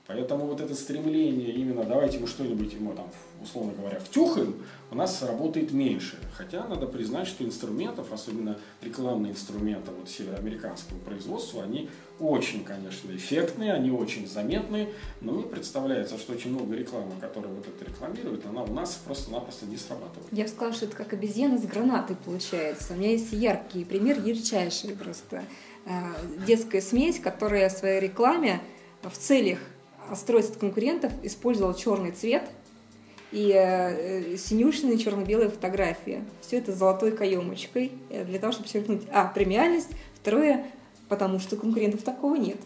Поэтому 0.08 0.46
вот 0.46 0.60
это 0.60 0.74
стремление 0.74 1.52
именно 1.52 1.84
давайте 1.84 2.18
мы 2.18 2.26
что-нибудь 2.26 2.72
ему 2.72 2.92
там, 2.92 3.08
условно 3.40 3.72
говоря, 3.72 4.00
втюхаем, 4.00 4.56
у 4.90 4.96
нас 4.96 5.22
работает 5.22 5.72
меньше. 5.72 6.18
Хотя 6.36 6.66
надо 6.66 6.86
признать, 6.86 7.28
что 7.28 7.44
инструментов, 7.44 8.12
особенно 8.12 8.58
рекламные 8.82 9.32
инструменты 9.32 9.92
вот 9.92 10.10
североамериканского 10.10 10.98
производства, 10.98 11.62
они 11.62 11.88
очень, 12.18 12.64
конечно, 12.64 13.14
эффектные, 13.14 13.72
они 13.72 13.92
очень 13.92 14.26
заметные, 14.26 14.92
но 15.20 15.32
мне 15.32 15.44
представляется, 15.44 16.18
что 16.18 16.32
очень 16.32 16.50
много 16.50 16.74
рекламы, 16.74 17.12
которая 17.20 17.52
вот 17.52 17.66
это 17.66 17.88
рекламирует, 17.88 18.44
она 18.44 18.64
у 18.64 18.72
нас 18.72 19.00
просто-напросто 19.04 19.66
не 19.66 19.76
срабатывает. 19.76 20.26
Я 20.32 20.44
бы 20.44 20.50
сказала, 20.50 20.72
что 20.72 20.86
это 20.86 20.96
как 20.96 21.12
обезьяна 21.12 21.58
с 21.58 21.62
гранатой 21.62 22.16
получается. 22.16 22.94
У 22.94 22.96
меня 22.96 23.12
есть 23.12 23.32
яркий 23.32 23.84
пример, 23.84 24.20
ярчайший 24.20 24.96
просто. 24.96 25.44
Э, 25.84 26.12
детская 26.46 26.80
смесь, 26.80 27.20
которая 27.20 27.68
в 27.68 27.72
своей 27.72 28.00
рекламе 28.00 28.60
в 29.02 29.16
целях 29.16 29.58
от 30.10 30.56
конкурентов 30.56 31.12
использовала 31.22 31.74
черный 31.74 32.12
цвет– 32.12 32.44
и 33.32 33.50
э, 33.54 34.36
синюшные 34.36 34.98
черно-белые 34.98 35.48
фотографии. 35.48 36.22
Все 36.42 36.58
это 36.58 36.72
золотой 36.72 37.12
каемочкой 37.12 37.92
э, 38.10 38.24
для 38.24 38.38
того, 38.38 38.52
чтобы 38.52 38.66
подчеркнуть, 38.66 39.02
а, 39.10 39.26
премиальность, 39.26 39.88
второе, 40.20 40.66
потому 41.08 41.40
что 41.40 41.56
конкурентов 41.56 42.02
такого 42.02 42.36
нет. 42.36 42.58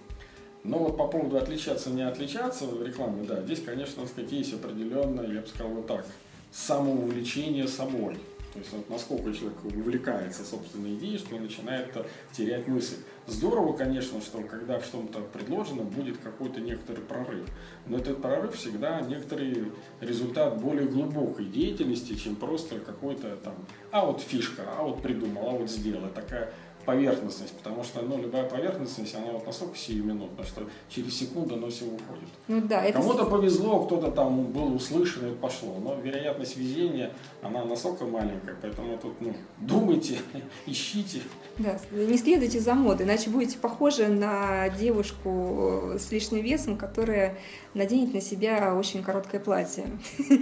Ну 0.64 0.79
вот 0.79 0.96
по 0.96 1.07
поводу 1.07 1.38
отличаться, 1.38 1.90
не 1.90 2.03
отличаться 2.03 2.66
в 2.66 2.85
рекламе, 2.85 3.25
да, 3.25 3.40
здесь, 3.42 3.62
конечно, 3.64 4.05
сказать, 4.09 4.33
есть 4.33 4.53
определенное, 4.53 5.29
я 5.29 5.40
бы 5.40 5.46
сказал 5.46 5.68
вот 5.72 5.87
так, 5.87 6.05
самоувлечение 6.51 7.68
собой. 7.68 8.18
То 8.57 8.61
есть 8.61 8.73
вот, 8.73 8.88
насколько 8.88 9.35
человек 9.35 9.62
увлекается 9.64 10.42
собственной 10.42 10.95
идеей, 10.95 11.19
что 11.19 11.37
он 11.37 11.42
начинает 11.42 11.95
терять 12.33 12.66
мысль. 12.66 12.97
Здорово, 13.27 13.77
конечно, 13.77 14.19
что 14.23 14.40
когда 14.40 14.81
что-то 14.81 15.21
предложено, 15.21 15.83
будет 15.83 16.16
какой-то 16.16 16.61
некоторый 16.61 17.01
прорыв. 17.01 17.47
Но 17.87 17.99
этот 17.99 18.23
прорыв 18.23 18.55
всегда 18.55 19.03
некоторый 19.03 19.73
результат 20.01 20.59
более 20.59 20.88
глубокой 20.88 21.45
деятельности, 21.45 22.14
чем 22.14 22.35
просто 22.35 22.81
какой-то 22.81 23.37
там, 23.37 23.57
а 23.90 24.07
вот 24.07 24.23
фишка, 24.23 24.62
а 24.66 24.85
вот 24.85 25.03
придумал, 25.03 25.51
а 25.51 25.51
вот 25.51 25.71
сделал. 25.71 26.09
Такая 26.14 26.51
поверхностность, 26.87 27.53
потому 27.59 27.83
что 27.83 28.01
ну, 28.01 28.16
любая 28.18 28.44
поверхностность, 28.44 29.14
она 29.14 29.33
вот 29.33 29.44
настолько 29.44 29.77
сиюминутна, 29.77 30.44
что 30.44 30.62
через 30.88 31.18
секунду 31.18 31.57
оно 31.57 31.68
все 31.68 31.85
уходит. 31.85 32.29
Ну, 32.49 32.61
да, 32.62 32.83
это... 32.83 32.99
Кому-то 32.99 33.27
повезло, 33.27 33.85
кто-то 33.85 34.11
там 34.12 34.44
был 34.44 34.75
услышан 34.75 35.33
и 35.33 35.35
пошло, 35.35 35.77
но 35.83 35.96
вероятность 35.96 36.57
везения, 36.57 37.12
она 37.42 37.64
настолько 37.64 38.05
маленькая, 38.05 38.57
поэтому 38.62 38.96
тут 38.96 39.20
ну, 39.20 39.35
думайте, 39.59 40.18
ищите. 40.66 41.20
Да, 41.59 41.79
не 41.90 42.16
следуйте 42.16 42.61
за 42.61 42.75
модой, 42.75 43.05
иначе 43.05 43.31
будете 43.31 43.59
похожи 43.59 44.07
на 44.07 44.68
девушку 44.68 45.94
с 45.99 46.11
лишним 46.12 46.42
весом, 46.42 46.77
которая 46.79 47.37
наденет 47.75 48.14
на 48.14 48.20
себя 48.20 48.75
очень 48.77 49.03
короткое 49.03 49.40
платье. 49.40 49.87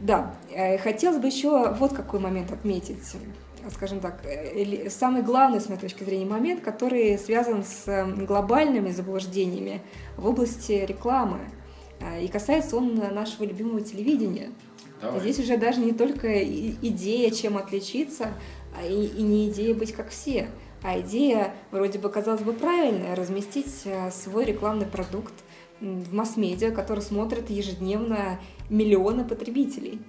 Да, 0.00 0.36
э, 0.52 0.78
хотелось 0.78 1.18
бы 1.18 1.26
еще 1.26 1.72
вот 1.72 1.92
какой 1.92 2.20
момент 2.20 2.52
отметить 2.52 3.04
скажем 3.70 4.00
так, 4.00 4.24
э, 4.24 4.88
самый 4.90 5.22
главный, 5.22 5.60
с 5.60 5.68
моей 5.68 5.80
точки 5.80 6.04
зрения, 6.04 6.26
момент, 6.26 6.60
который 6.60 7.18
связан 7.18 7.64
с 7.64 7.88
эм, 7.88 8.26
глобальными 8.26 8.90
заблуждениями 8.90 9.82
в 10.16 10.26
области 10.26 10.84
рекламы. 10.86 11.40
А, 12.00 12.18
и 12.18 12.28
касается 12.28 12.76
он 12.76 12.94
нашего 12.94 13.44
любимого 13.44 13.80
телевидения. 13.80 14.50
Давай. 15.00 15.20
Здесь 15.20 15.38
уже 15.38 15.56
даже 15.56 15.80
не 15.80 15.92
только 15.92 16.42
идея, 16.42 17.30
чем 17.30 17.56
отличиться, 17.56 18.32
а 18.76 18.86
и, 18.86 19.06
и 19.06 19.22
не 19.22 19.48
идея 19.48 19.74
быть 19.74 19.92
как 19.92 20.10
все, 20.10 20.48
а 20.82 21.00
идея, 21.00 21.54
вроде 21.70 21.98
бы, 21.98 22.08
казалось 22.08 22.42
бы, 22.42 22.52
правильная, 22.52 23.14
разместить 23.14 23.82
э, 23.84 24.10
свой 24.10 24.44
рекламный 24.44 24.86
продукт 24.86 25.34
в 25.80 26.12
масс-медиа, 26.12 26.70
который 26.72 27.00
смотрят 27.00 27.50
ежедневно 27.50 28.40
миллионы 28.68 29.24
потребителей, 29.24 30.00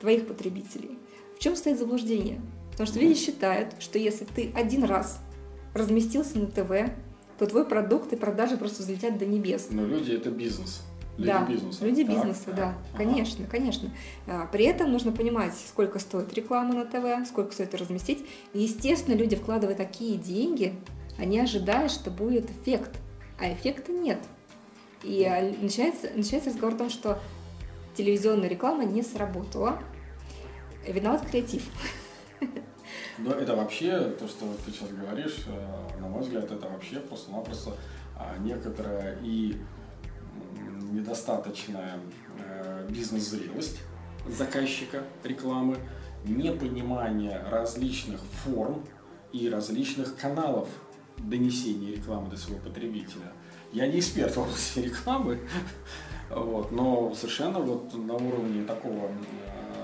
твоих 0.00 0.26
потребителей. 0.26 0.98
В 1.36 1.38
чем 1.40 1.56
стоит 1.56 1.78
заблуждение? 1.78 2.40
Потому 2.74 2.88
что 2.88 2.98
люди 2.98 3.14
считают, 3.14 3.74
что 3.78 3.98
если 3.98 4.24
ты 4.24 4.52
один 4.54 4.84
раз 4.84 5.20
разместился 5.74 6.38
на 6.38 6.46
ТВ, 6.46 6.92
то 7.38 7.46
твой 7.46 7.64
продукт 7.64 8.12
и 8.12 8.16
продажи 8.16 8.56
просто 8.56 8.82
взлетят 8.82 9.16
до 9.16 9.26
небес. 9.26 9.68
Но 9.70 9.86
люди 9.86 10.12
это 10.12 10.30
бизнес. 10.30 10.82
Люди 11.16 11.30
да, 11.30 11.46
бизнеса. 11.46 11.86
люди 11.86 12.02
бизнеса, 12.02 12.46
так, 12.46 12.54
да, 12.56 12.68
ага. 12.92 13.04
конечно, 13.04 13.46
конечно. 13.46 13.90
А, 14.26 14.46
при 14.46 14.64
этом 14.64 14.90
нужно 14.90 15.12
понимать, 15.12 15.54
сколько 15.68 16.00
стоит 16.00 16.34
реклама 16.34 16.74
на 16.74 16.84
ТВ, 16.84 17.28
сколько 17.28 17.52
стоит 17.52 17.72
разместить. 17.76 18.26
И, 18.52 18.62
естественно, 18.62 19.14
люди 19.14 19.36
вкладывая 19.36 19.76
такие 19.76 20.18
деньги, 20.18 20.74
они 21.16 21.38
ожидают, 21.38 21.92
что 21.92 22.10
будет 22.10 22.50
эффект, 22.50 22.98
а 23.38 23.52
эффекта 23.52 23.92
нет. 23.92 24.18
И 25.04 25.22
а, 25.24 25.40
начинается, 25.62 26.10
начинается 26.16 26.50
разговор 26.50 26.74
о 26.74 26.78
том, 26.78 26.90
что 26.90 27.20
телевизионная 27.96 28.48
реклама 28.48 28.84
не 28.84 29.02
сработала. 29.02 29.78
Виноват 30.86 31.24
креатив. 31.30 31.62
Но 33.18 33.32
это 33.32 33.54
вообще, 33.54 34.10
то, 34.18 34.26
что 34.26 34.46
ты 34.64 34.72
сейчас 34.72 34.90
говоришь, 34.90 35.44
э, 35.46 36.00
на 36.00 36.08
мой 36.08 36.22
взгляд, 36.22 36.50
это 36.50 36.68
вообще 36.68 36.98
просто-напросто 37.00 37.76
а, 38.16 38.36
некоторая 38.38 39.18
и 39.22 39.56
недостаточная 40.90 41.98
э, 42.38 42.86
бизнес-зрелость 42.90 43.78
заказчика 44.26 45.02
рекламы, 45.22 45.76
непонимание 46.24 47.40
различных 47.50 48.20
форм 48.44 48.84
и 49.32 49.48
различных 49.48 50.16
каналов 50.16 50.68
донесения 51.18 51.92
рекламы 51.96 52.30
до 52.30 52.36
своего 52.36 52.60
потребителя. 52.60 53.32
Я 53.72 53.86
не 53.86 53.98
эксперт 53.98 54.34
в 54.34 54.40
области 54.40 54.78
рекламы, 54.80 55.40
вот, 56.30 56.72
но 56.72 57.14
совершенно 57.14 57.58
вот 57.58 57.92
на 57.94 58.14
уровне 58.14 58.64
такого 58.64 59.10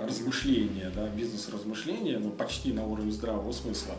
размышления, 0.06 0.90
да, 0.94 1.08
бизнес-размышления, 1.08 2.18
ну, 2.18 2.30
почти 2.30 2.72
на 2.72 2.86
уровне 2.86 3.12
здравого 3.12 3.52
смысла, 3.52 3.94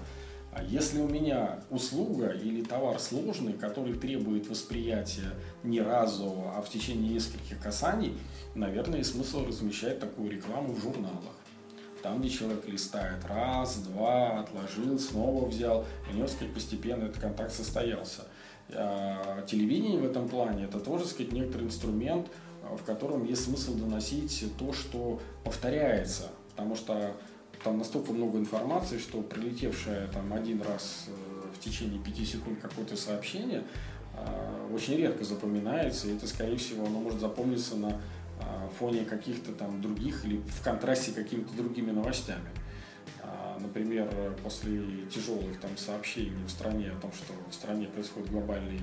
а 0.54 0.64
если 0.64 1.00
у 1.00 1.08
меня 1.08 1.62
услуга 1.70 2.30
или 2.30 2.62
товар 2.62 3.00
сложный, 3.00 3.54
который 3.54 3.94
требует 3.94 4.50
восприятия 4.50 5.34
не 5.64 5.80
разу, 5.80 6.44
а 6.54 6.62
в 6.62 6.70
течение 6.70 7.14
нескольких 7.14 7.60
касаний, 7.60 8.18
наверное, 8.54 9.04
смысл 9.04 9.46
размещать 9.46 10.00
такую 10.00 10.30
рекламу 10.30 10.74
в 10.74 10.82
журналах. 10.82 11.36
Там, 12.04 12.20
где 12.20 12.30
человек 12.30 12.68
листает 12.68 13.24
раз, 13.30 13.78
два, 13.78 14.42
отложил, 14.42 15.00
снова 15.00 15.48
взял, 15.48 15.86
у 16.12 16.16
него, 16.16 16.28
сказать, 16.28 16.54
постепенно 16.54 17.06
этот 17.06 17.22
контакт 17.22 17.54
состоялся. 17.54 18.24
А 18.74 19.44
телевидение 19.44 20.00
в 20.00 20.06
этом 20.06 20.28
плане 20.28 20.66
это 20.66 20.80
тоже, 20.80 21.06
сказать, 21.06 21.32
некоторый 21.32 21.68
инструмент, 21.68 22.28
в 22.78 22.84
котором 22.84 23.26
есть 23.26 23.46
смысл 23.46 23.76
доносить 23.76 24.46
то, 24.58 24.74
что 24.74 25.20
повторяется. 25.44 26.30
Потому 26.56 26.76
что 26.76 27.16
там 27.64 27.78
настолько 27.78 28.12
много 28.12 28.40
информации, 28.40 28.98
что 28.98 29.22
прилетевшее 29.22 30.08
там 30.08 30.34
один 30.34 30.62
раз 30.62 31.06
э, 31.08 31.12
в 31.56 31.60
течение 31.60 32.00
пяти 32.04 32.26
секунд 32.26 32.60
какое-то 32.60 32.96
сообщение 32.96 33.64
э, 34.16 34.74
очень 34.74 34.96
редко 34.96 35.24
запоминается, 35.24 36.08
и 36.08 36.16
это, 36.16 36.28
скорее 36.28 36.58
всего, 36.58 36.86
оно 36.86 37.00
может 37.00 37.20
запомниться 37.20 37.76
на 37.76 37.90
э, 37.90 38.70
фоне 38.80 39.06
каких-то 39.06 39.52
там 39.54 39.82
других 39.82 40.26
или 40.26 40.38
в 40.38 40.64
контрасте 40.64 41.12
какими-то 41.12 41.54
другими 41.56 41.92
новостями. 41.92 42.50
Например, 43.60 44.10
после 44.44 45.06
тяжелых 45.14 45.60
там 45.60 45.78
сообщений 45.78 46.44
в 46.48 46.50
стране 46.50 46.90
о 46.90 47.00
том, 47.00 47.12
что 47.14 47.34
в 47.48 47.54
стране 47.54 47.86
происходят 47.86 48.32
глобальные 48.32 48.80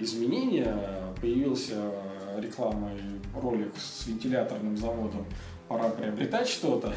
изменения, 0.00 0.74
появился 1.20 1.92
рекламный 2.40 3.20
ролик 3.34 3.72
с 3.76 4.06
вентиляторным 4.06 4.76
заводом 4.76 5.26
«Пора 5.68 5.88
приобретать 5.90 6.48
что-то», 6.48 6.94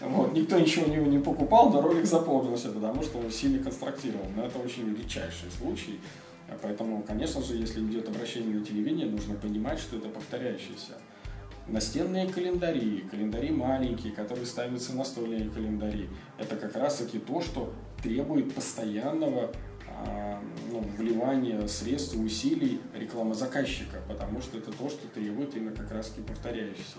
вот, 0.00 0.32
никто 0.32 0.58
ничего 0.58 0.86
не, 0.86 0.96
не 0.96 1.18
покупал, 1.18 1.70
но 1.70 1.80
ролик 1.80 2.04
запомнился, 2.04 2.70
потому 2.70 3.02
что 3.02 3.18
он 3.18 3.30
сильно 3.30 3.62
конструктировал. 3.62 4.26
Но 4.36 4.44
это 4.44 4.58
очень 4.58 4.94
редчайший 4.94 5.50
случай. 5.58 6.00
Поэтому, 6.62 7.02
конечно 7.02 7.42
же, 7.42 7.54
если 7.54 7.80
идет 7.80 8.08
обращение 8.08 8.58
на 8.58 8.64
телевидение, 8.64 9.06
нужно 9.06 9.34
понимать, 9.34 9.78
что 9.78 9.96
это 9.96 10.08
повторяющееся. 10.08 10.92
Настенные 11.66 12.28
календари, 12.28 13.00
календари 13.10 13.50
маленькие, 13.50 14.12
которые 14.12 14.46
ставятся 14.46 14.94
настольные 14.94 15.50
календари, 15.50 16.08
это 16.38 16.54
как 16.54 16.76
раз 16.76 16.98
таки 16.98 17.18
то, 17.18 17.40
что 17.40 17.72
требует 18.02 18.54
постоянного 18.54 19.46
а, 19.46 19.52
ну, 20.70 20.80
вливания 20.98 21.66
средств 21.66 22.16
усилий 22.16 22.80
рекламозаказчика, 22.94 23.98
потому 24.08 24.40
что 24.40 24.58
это 24.58 24.72
то, 24.72 24.88
что 24.88 25.06
требует 25.08 25.54
именно 25.56 25.74
как 25.74 25.90
раз 25.92 26.08
таки 26.08 26.22
повторяющегося. 26.22 26.98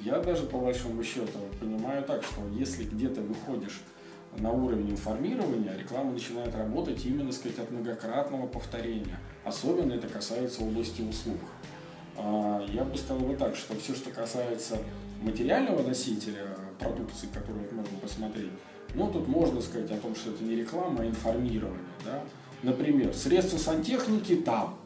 Я 0.00 0.18
даже 0.18 0.44
по 0.44 0.58
большому 0.58 1.02
счету 1.02 1.38
понимаю 1.58 2.04
так, 2.04 2.22
что 2.22 2.42
если 2.52 2.84
где-то 2.84 3.22
выходишь 3.22 3.80
на 4.38 4.50
уровень 4.50 4.90
информирования, 4.90 5.74
реклама 5.76 6.12
начинает 6.12 6.54
работать 6.54 7.04
именно, 7.06 7.32
сказать, 7.32 7.58
от 7.58 7.70
многократного 7.70 8.46
повторения. 8.46 9.18
Особенно 9.44 9.94
это 9.94 10.08
касается 10.08 10.62
области 10.62 11.00
услуг. 11.02 11.38
А, 12.18 12.64
я 12.68 12.84
бы 12.84 12.96
сказал 12.96 13.20
бы 13.20 13.34
так, 13.36 13.56
что 13.56 13.74
все, 13.76 13.94
что 13.94 14.10
касается 14.10 14.78
материального 15.22 15.82
носителя 15.82 16.46
продукции, 16.78 17.28
которую 17.32 17.72
можно 17.72 17.98
посмотреть, 17.98 18.50
ну, 18.96 19.10
тут 19.10 19.28
можно 19.28 19.60
сказать 19.60 19.90
о 19.90 19.96
том, 19.98 20.14
что 20.14 20.30
это 20.30 20.42
не 20.42 20.56
реклама, 20.56 21.02
а 21.02 21.06
информирование. 21.06 21.78
Да? 22.04 22.22
Например, 22.62 23.12
средства 23.14 23.58
сантехники 23.58 24.36
там. 24.36 24.76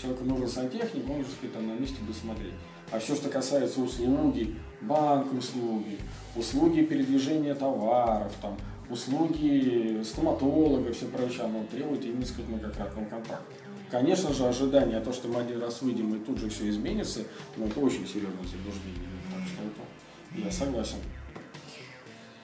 Человеку 0.00 0.24
нужен 0.24 0.48
сантехник, 0.48 1.08
он 1.08 1.24
сказать, 1.24 1.52
там 1.54 1.68
на 1.68 1.72
месте 1.72 1.96
будет 2.02 2.16
смотреть. 2.16 2.54
А 2.90 2.98
все, 2.98 3.14
что 3.14 3.28
касается 3.28 3.80
услуги, 3.80 4.56
банк 4.80 5.32
услуги, 5.32 5.98
услуги 6.34 6.82
передвижения 6.82 7.54
товаров, 7.54 8.32
там, 8.42 8.56
услуги 8.90 10.02
стоматолога, 10.02 10.92
все 10.92 11.06
прочее, 11.06 11.42
оно 11.44 11.64
требует 11.70 12.04
именно 12.04 12.26
сказать, 12.26 12.48
многократного 12.48 13.06
контакта. 13.06 13.44
Конечно 13.90 14.32
же, 14.32 14.46
ожидание, 14.46 15.00
то, 15.00 15.12
что 15.12 15.28
мы 15.28 15.40
один 15.40 15.60
раз 15.60 15.82
выйдем 15.82 16.14
и 16.14 16.18
тут 16.18 16.38
же 16.38 16.48
все 16.48 16.68
изменится, 16.68 17.20
но 17.56 17.66
это 17.66 17.78
очень 17.78 18.06
серьезное 18.06 18.44
заблуждение. 18.44 19.08
Так 19.30 19.46
что 19.46 19.62
это 19.62 20.44
я 20.44 20.50
согласен. 20.50 20.96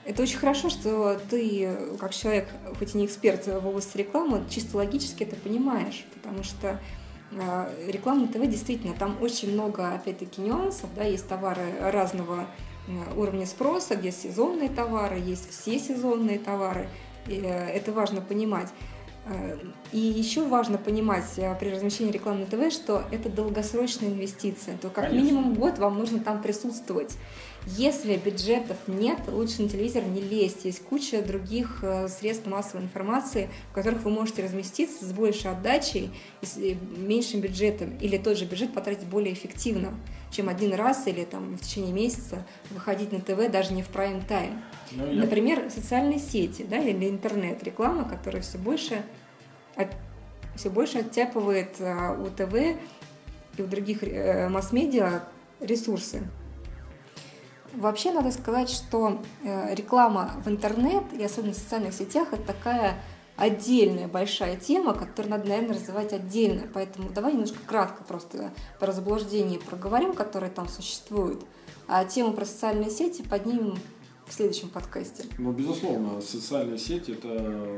Это 0.09 0.23
очень 0.23 0.39
хорошо, 0.39 0.69
что 0.69 1.21
ты, 1.29 1.69
как 1.99 2.15
человек, 2.15 2.49
хоть 2.79 2.95
и 2.95 2.97
не 2.97 3.05
эксперт 3.05 3.45
в 3.45 3.67
области 3.67 3.95
рекламы, 3.95 4.43
чисто 4.49 4.77
логически 4.77 5.21
это 5.21 5.35
понимаешь, 5.35 6.03
потому 6.15 6.41
что 6.41 6.79
а, 7.37 7.69
реклама 7.87 8.27
ТВ 8.27 8.47
действительно, 8.47 8.95
там 8.95 9.17
очень 9.21 9.53
много, 9.53 9.93
опять-таки, 9.93 10.41
нюансов, 10.41 10.89
да, 10.95 11.03
есть 11.03 11.27
товары 11.27 11.61
разного 11.79 12.47
э, 12.87 12.91
уровня 13.15 13.45
спроса, 13.45 13.95
где 13.95 14.11
сезонные 14.11 14.69
товары, 14.69 15.19
есть 15.19 15.51
все 15.51 15.77
сезонные 15.77 16.39
товары, 16.39 16.89
и 17.27 17.39
э, 17.43 17.69
это 17.69 17.91
важно 17.91 18.21
понимать. 18.21 18.69
Э, 19.27 19.59
и 19.91 19.99
еще 19.99 20.43
важно 20.43 20.79
понимать 20.79 21.39
при 21.59 21.69
размещении 21.69 22.11
рекламы 22.11 22.39
на 22.39 22.45
ТВ, 22.47 22.73
что 22.73 23.03
это 23.11 23.29
долгосрочная 23.29 24.09
инвестиция, 24.09 24.75
то 24.77 24.89
как 24.89 25.09
Конечно. 25.09 25.23
минимум 25.23 25.53
год 25.53 25.77
вам 25.77 25.99
нужно 25.99 26.19
там 26.21 26.41
присутствовать. 26.41 27.15
Если 27.65 28.15
бюджетов 28.17 28.77
нет, 28.87 29.19
лучше 29.27 29.61
на 29.61 29.69
телевизор 29.69 30.03
не 30.03 30.21
лезть. 30.21 30.65
Есть 30.65 30.83
куча 30.83 31.21
других 31.21 31.79
э, 31.83 32.07
средств 32.07 32.47
массовой 32.47 32.83
информации, 32.83 33.49
в 33.71 33.73
которых 33.73 34.03
вы 34.03 34.11
можете 34.11 34.43
разместиться 34.43 35.05
с 35.05 35.11
большей 35.11 35.51
отдачей 35.51 36.11
и 36.41 36.45
э, 36.71 36.75
меньшим 36.97 37.41
бюджетом. 37.41 37.97
Или 37.97 38.17
тот 38.17 38.37
же 38.37 38.45
бюджет 38.45 38.73
потратить 38.73 39.05
более 39.05 39.33
эффективно, 39.33 39.93
чем 40.31 40.49
один 40.49 40.73
раз 40.73 41.05
или 41.07 41.25
там, 41.25 41.57
в 41.57 41.61
течение 41.61 41.93
месяца 41.93 42.45
выходить 42.71 43.11
на 43.11 43.19
ТВ 43.19 43.51
даже 43.51 43.73
не 43.73 43.83
в 43.83 43.89
прайм-тайм. 43.89 44.61
Ну, 44.91 45.05
я... 45.05 45.21
Например, 45.21 45.69
социальные 45.69 46.19
сети 46.19 46.65
да, 46.67 46.77
или 46.77 47.09
интернет-реклама, 47.09 48.07
которая 48.07 48.41
все 48.41 48.57
больше, 48.57 49.03
от, 49.75 49.89
все 50.55 50.69
больше 50.69 50.99
оттяпывает 50.99 51.75
а, 51.81 52.13
у 52.13 52.27
ТВ 52.29 52.79
и 53.57 53.61
у 53.61 53.67
других 53.67 54.01
масс-медиа 54.49 55.23
ресурсы. 55.59 56.23
Вообще 57.73 58.11
надо 58.11 58.31
сказать, 58.31 58.69
что 58.69 59.21
э, 59.43 59.75
реклама 59.75 60.31
в 60.43 60.47
интернет 60.47 61.03
и 61.13 61.23
особенно 61.23 61.53
в 61.53 61.57
социальных 61.57 61.93
сетях 61.93 62.29
это 62.33 62.43
такая 62.43 63.01
отдельная 63.37 64.07
большая 64.07 64.57
тема, 64.57 64.93
которую 64.93 65.31
надо, 65.31 65.47
наверное, 65.47 65.75
развивать 65.75 66.11
отдельно. 66.13 66.67
Поэтому 66.73 67.09
давай 67.09 67.33
немножко 67.33 67.59
кратко 67.65 68.03
просто 68.03 68.51
про 68.79 68.91
заблуждения 68.91 69.59
проговорим, 69.59 70.13
которые 70.13 70.51
там 70.51 70.67
существуют. 70.67 71.45
А 71.87 72.03
тему 72.05 72.33
про 72.33 72.45
социальные 72.45 72.89
сети 72.89 73.21
поднимем 73.21 73.77
в 74.27 74.33
следующем 74.33 74.69
подкасте. 74.69 75.23
Ну, 75.37 75.51
безусловно, 75.51 76.21
социальные 76.21 76.77
сети– 76.77 77.11
это 77.23 77.27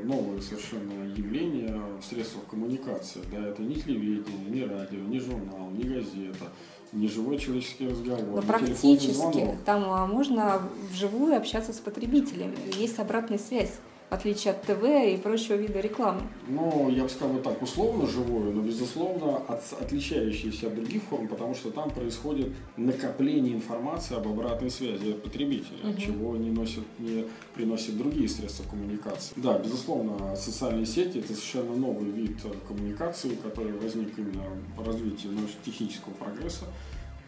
новое 0.03 0.41
совершенно 0.41 1.03
явление 1.15 1.79
в 2.01 2.03
средствах 2.03 2.45
коммуникации. 2.47 3.21
Да, 3.31 3.47
это 3.47 3.61
не 3.61 3.75
телевидение, 3.75 4.49
не 4.49 4.65
радио, 4.65 4.99
не 4.99 5.19
журнал, 5.19 5.69
не 5.69 5.83
газета– 5.83 6.51
не 6.91 7.07
живой 7.07 7.37
человеческий 7.37 7.87
разговор. 7.87 8.23
Но 8.35 8.41
практически 8.41 9.57
там 9.65 9.85
а, 9.89 10.05
можно 10.05 10.61
вживую 10.91 11.37
общаться 11.37 11.73
с 11.73 11.77
потребителями. 11.77 12.55
Есть 12.77 12.99
обратная 12.99 13.37
связь 13.37 13.73
отличие 14.11 14.51
от 14.51 14.61
ТВ 14.63 14.83
и 14.83 15.17
прочего 15.17 15.55
вида 15.55 15.79
рекламы? 15.79 16.21
Ну, 16.47 16.89
я 16.89 17.03
бы 17.03 17.09
сказал 17.09 17.37
так, 17.37 17.61
условно 17.61 18.05
живую, 18.05 18.51
но 18.51 18.61
безусловно 18.61 19.37
от, 19.37 19.63
отличающиеся 19.79 20.67
от 20.67 20.75
других 20.75 21.01
форм, 21.03 21.29
потому 21.29 21.55
что 21.55 21.71
там 21.71 21.89
происходит 21.89 22.49
накопление 22.75 23.55
информации 23.55 24.17
об 24.17 24.27
обратной 24.27 24.69
связи 24.69 25.11
от 25.11 25.23
потребителя, 25.23 25.89
угу. 25.89 25.97
чего 25.97 26.35
не, 26.35 26.51
носят, 26.51 26.83
не 26.99 27.25
приносят 27.55 27.97
другие 27.97 28.27
средства 28.27 28.65
коммуникации. 28.69 29.33
Да, 29.37 29.57
безусловно, 29.57 30.35
социальные 30.35 30.85
сети 30.85 31.19
это 31.19 31.33
совершенно 31.33 31.75
новый 31.75 32.11
вид 32.11 32.37
коммуникации, 32.67 33.35
который 33.35 33.71
возник 33.71 34.19
именно 34.19 34.43
по 34.75 34.83
развитию 34.83 35.31
технического 35.63 36.11
прогресса 36.13 36.65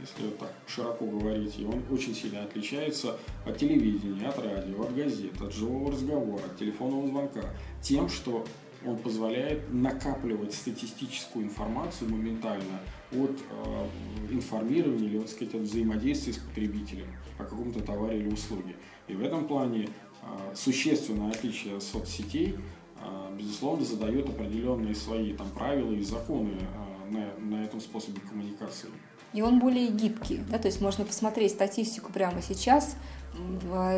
если 0.04 0.32
так 0.32 0.54
широко 0.68 1.06
говорить, 1.06 1.58
и 1.58 1.66
он 1.66 1.82
очень 1.90 2.14
сильно 2.14 2.44
отличается 2.44 3.18
от 3.46 3.58
телевидения, 3.58 4.28
от 4.28 4.38
радио, 4.38 4.82
от 4.84 4.94
газет, 4.94 5.42
от 5.42 5.54
живого 5.54 5.92
разговора, 5.92 6.44
от 6.44 6.58
телефонного 6.58 7.08
звонка, 7.08 7.42
тем, 7.82 8.10
что 8.10 8.46
он 8.86 8.98
позволяет 8.98 9.74
накапливать 9.74 10.54
статистическую 10.54 11.46
информацию 11.46 12.12
моментально 12.12 12.82
от 13.14 13.32
э, 13.32 13.88
информирования 14.30 15.08
или, 15.08 15.20
так 15.20 15.30
сказать, 15.30 15.56
от 15.56 15.62
взаимодействия 15.62 16.34
с 16.34 16.38
потребителем 16.38 17.08
о 17.40 17.46
каком-то 17.46 17.82
товаре 17.82 18.20
или 18.20 18.28
услуге. 18.28 18.76
И 19.08 19.16
в 19.16 19.24
этом 19.24 19.48
плане 19.48 19.88
э, 20.22 20.54
существенное 20.54 21.32
отличие 21.32 21.80
соцсетей, 21.80 22.58
э, 23.02 23.36
безусловно, 23.38 23.86
задает 23.86 24.28
определенные 24.28 24.96
свои 24.96 25.32
там, 25.34 25.50
правила 25.52 25.94
и 25.94 26.02
законы 26.02 26.58
э, 26.60 27.10
на, 27.10 27.40
на 27.40 27.64
этом 27.64 27.80
способе 27.80 28.20
коммуникации 28.20 28.90
и 29.34 29.42
он 29.42 29.60
более 29.60 29.88
гибкий, 29.88 30.42
да, 30.50 30.58
то 30.58 30.68
есть 30.68 30.82
можно 30.82 31.06
посмотреть 31.06 31.52
статистику 31.52 32.12
прямо 32.12 32.42
сейчас 32.42 32.96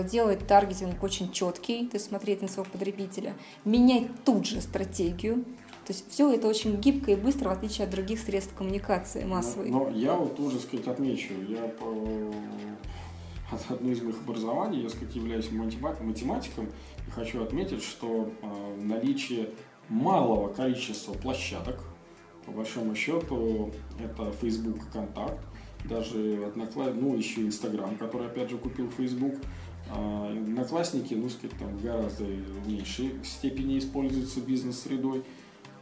делать 0.09 0.47
таргетинг 0.47 1.03
очень 1.03 1.31
четкий, 1.31 1.87
то 1.87 1.97
есть 1.97 2.07
смотреть 2.07 2.41
на 2.41 2.47
своего 2.47 2.69
потребителя, 2.71 3.33
менять 3.65 4.07
тут 4.23 4.45
же 4.45 4.61
стратегию, 4.61 5.43
то 5.85 5.93
есть 5.93 6.09
все 6.09 6.31
это 6.31 6.47
очень 6.47 6.77
гибко 6.77 7.11
и 7.11 7.15
быстро, 7.15 7.49
в 7.49 7.51
отличие 7.51 7.85
от 7.85 7.91
других 7.91 8.19
средств 8.19 8.55
коммуникации 8.55 9.25
массовой. 9.25 9.69
Но, 9.69 9.89
но 9.89 9.89
я 9.89 10.13
вот 10.13 10.37
тоже, 10.37 10.59
сказать, 10.59 10.87
отмечу, 10.87 11.33
я 11.49 11.67
по 11.67 12.33
одно 13.69 13.91
из 13.91 14.01
моих 14.01 14.19
образований, 14.21 14.81
я, 14.81 14.89
сказать, 14.89 15.15
являюсь 15.15 15.51
математиком, 15.51 16.69
и 17.07 17.11
хочу 17.11 17.43
отметить, 17.43 17.83
что 17.83 18.31
э, 18.41 18.75
наличие 18.81 19.49
малого 19.89 20.51
количества 20.51 21.13
площадок, 21.13 21.83
по 22.45 22.51
большому 22.51 22.95
счету, 22.95 23.71
это 23.99 24.31
Facebook 24.41 24.77
и 24.77 24.91
Контакт, 24.91 25.39
даже 25.83 26.45
Одноклассники, 26.45 26.99
ну, 27.01 27.15
еще 27.15 27.41
Инстаграм, 27.41 27.95
который, 27.97 28.27
опять 28.27 28.49
же, 28.49 28.57
купил 28.57 28.89
Facebook, 28.89 29.35
а, 29.89 30.31
Одноклассники, 30.31 31.13
ну, 31.13 31.29
сказать, 31.29 31.57
там 31.57 31.77
гораздо 31.77 32.23
в 32.23 32.67
меньшей 32.67 33.11
степени 33.23 33.77
используются 33.79 34.41
бизнес-средой. 34.41 35.23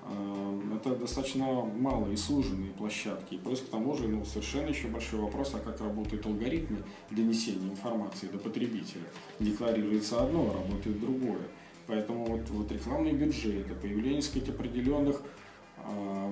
А, 0.04 0.60
это 0.76 0.96
достаточно 0.96 1.46
малые 1.46 2.18
суженные 2.18 2.72
площадки. 2.72 3.38
Плюс 3.38 3.62
к 3.62 3.70
тому 3.70 3.96
же 3.96 4.08
ну, 4.08 4.26
совершенно 4.26 4.70
еще 4.70 4.88
большой 4.88 5.22
вопрос, 5.22 5.54
а 5.54 5.60
как 5.60 5.80
работают 5.80 6.26
алгоритмы 6.26 6.80
донесения 7.12 7.70
информации 7.70 8.28
до 8.28 8.38
потребителя. 8.38 9.06
Декларируется 9.40 10.22
одно, 10.22 10.50
а 10.50 10.64
работает 10.64 11.00
другое. 11.00 11.48
Поэтому 11.88 12.26
вот, 12.26 12.50
вот 12.50 12.72
рекламные 12.72 13.14
бюджеты, 13.14 13.74
появление 13.76 14.22
сказать, 14.22 14.50
определенных 14.50 15.22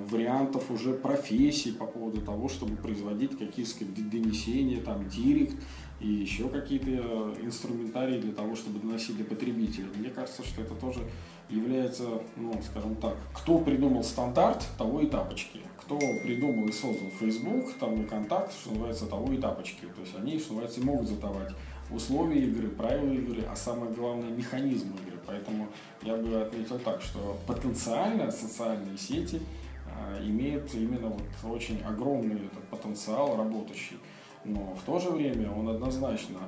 вариантов 0.10 0.72
уже 0.72 0.94
профессий 0.94 1.72
по 1.72 1.86
поводу 1.86 2.22
того, 2.22 2.48
чтобы 2.48 2.76
производить 2.76 3.38
какие-то 3.38 3.86
донесения, 3.86 4.82
там, 4.82 5.08
директ 5.10 5.56
и 6.00 6.08
еще 6.08 6.48
какие-то 6.50 7.36
инструментарии 7.42 8.20
для 8.20 8.34
того, 8.34 8.56
чтобы 8.56 8.80
доносить 8.80 9.18
до 9.18 9.24
потребителя. 9.24 9.88
Мне 9.96 10.10
кажется, 10.10 10.44
что 10.44 10.62
это 10.62 10.74
тоже 10.76 11.02
является, 11.50 12.22
ну, 12.38 12.60
скажем 12.70 12.96
так, 12.96 13.18
кто 13.34 13.60
придумал 13.60 14.04
стандарт, 14.04 14.66
того 14.78 15.02
и 15.02 15.08
тапочки. 15.08 15.60
Кто 15.78 16.00
придумал 16.24 16.68
и 16.68 16.72
создал 16.72 17.10
Facebook, 17.20 17.74
там 17.80 18.02
и 18.02 18.06
контакт, 18.06 18.54
что 18.54 18.70
называется, 18.70 19.08
того 19.08 19.34
и 19.34 19.38
тапочки. 19.38 19.82
То 19.82 20.02
есть 20.02 20.16
они, 20.16 20.40
что 20.40 20.54
называется, 20.54 20.82
могут 20.82 21.08
задавать 21.08 21.54
условия 21.92 22.46
игры, 22.46 22.70
правила 22.70 23.12
игры, 23.12 23.44
а 23.52 23.56
самое 23.56 23.92
главное 23.92 24.30
механизм 24.30 24.94
игры. 25.04 25.20
Поэтому 25.32 25.70
я 26.02 26.16
бы 26.18 26.42
отметил 26.42 26.78
так, 26.80 27.02
что 27.02 27.40
потенциально 27.48 28.30
социальные 28.30 28.98
сети 28.98 29.42
а, 29.88 30.22
имеют 30.22 30.74
именно 30.74 31.08
вот 31.08 31.52
очень 31.52 31.82
огромный 31.84 32.36
этот 32.36 32.64
потенциал 32.70 33.38
работающий. 33.38 33.98
Но 34.44 34.76
в 34.76 34.84
то 34.86 35.00
же 35.00 35.10
время 35.10 35.50
он 35.52 35.70
однозначно 35.70 36.40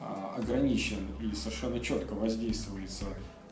а, 0.00 0.34
ограничен 0.38 1.08
и 1.20 1.34
совершенно 1.34 1.78
четко 1.78 2.14
воздействуется 2.14 3.04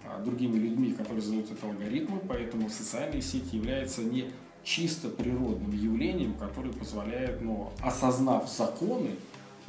а, 0.07 0.23
другими 0.23 0.57
людьми, 0.57 0.93
которые 0.93 1.21
задают 1.21 1.51
это 1.51 1.67
алгоритмы, 1.67 2.19
поэтому 2.27 2.71
социальные 2.71 3.21
сети 3.21 3.57
являются 3.57 4.03
не 4.03 4.31
чисто 4.65 5.09
природным 5.09 5.73
явлением, 5.73 6.35
которое 6.35 6.73
позволяет, 6.73 7.43
ну, 7.43 7.71
осознав 7.83 8.51
законы, 8.51 9.11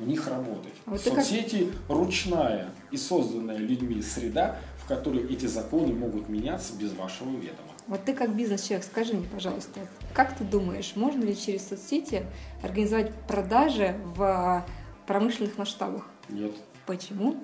в 0.01 0.07
них 0.07 0.27
работать. 0.27 0.73
Вот 0.85 0.99
Соцсети 0.99 1.65
как... 1.65 1.97
ручная 1.97 2.69
и 2.91 2.97
созданная 2.97 3.57
людьми 3.57 4.01
среда, 4.01 4.57
в 4.83 4.87
которой 4.87 5.25
эти 5.31 5.45
законы 5.45 5.93
могут 5.93 6.29
меняться 6.29 6.73
без 6.73 6.93
вашего 6.93 7.29
ведома. 7.29 7.69
Вот 7.87 8.03
ты 8.03 8.13
как 8.13 8.35
бизнес-человек, 8.35 8.85
скажи 8.85 9.13
мне, 9.13 9.27
пожалуйста, 9.27 9.79
как 10.13 10.37
ты 10.37 10.43
думаешь, 10.43 10.93
можно 10.95 11.23
ли 11.23 11.35
через 11.35 11.67
соцсети 11.67 12.25
организовать 12.61 13.13
продажи 13.27 13.95
в 14.15 14.65
промышленных 15.07 15.57
масштабах? 15.57 16.05
Нет. 16.29 16.53
Почему? 16.85 17.37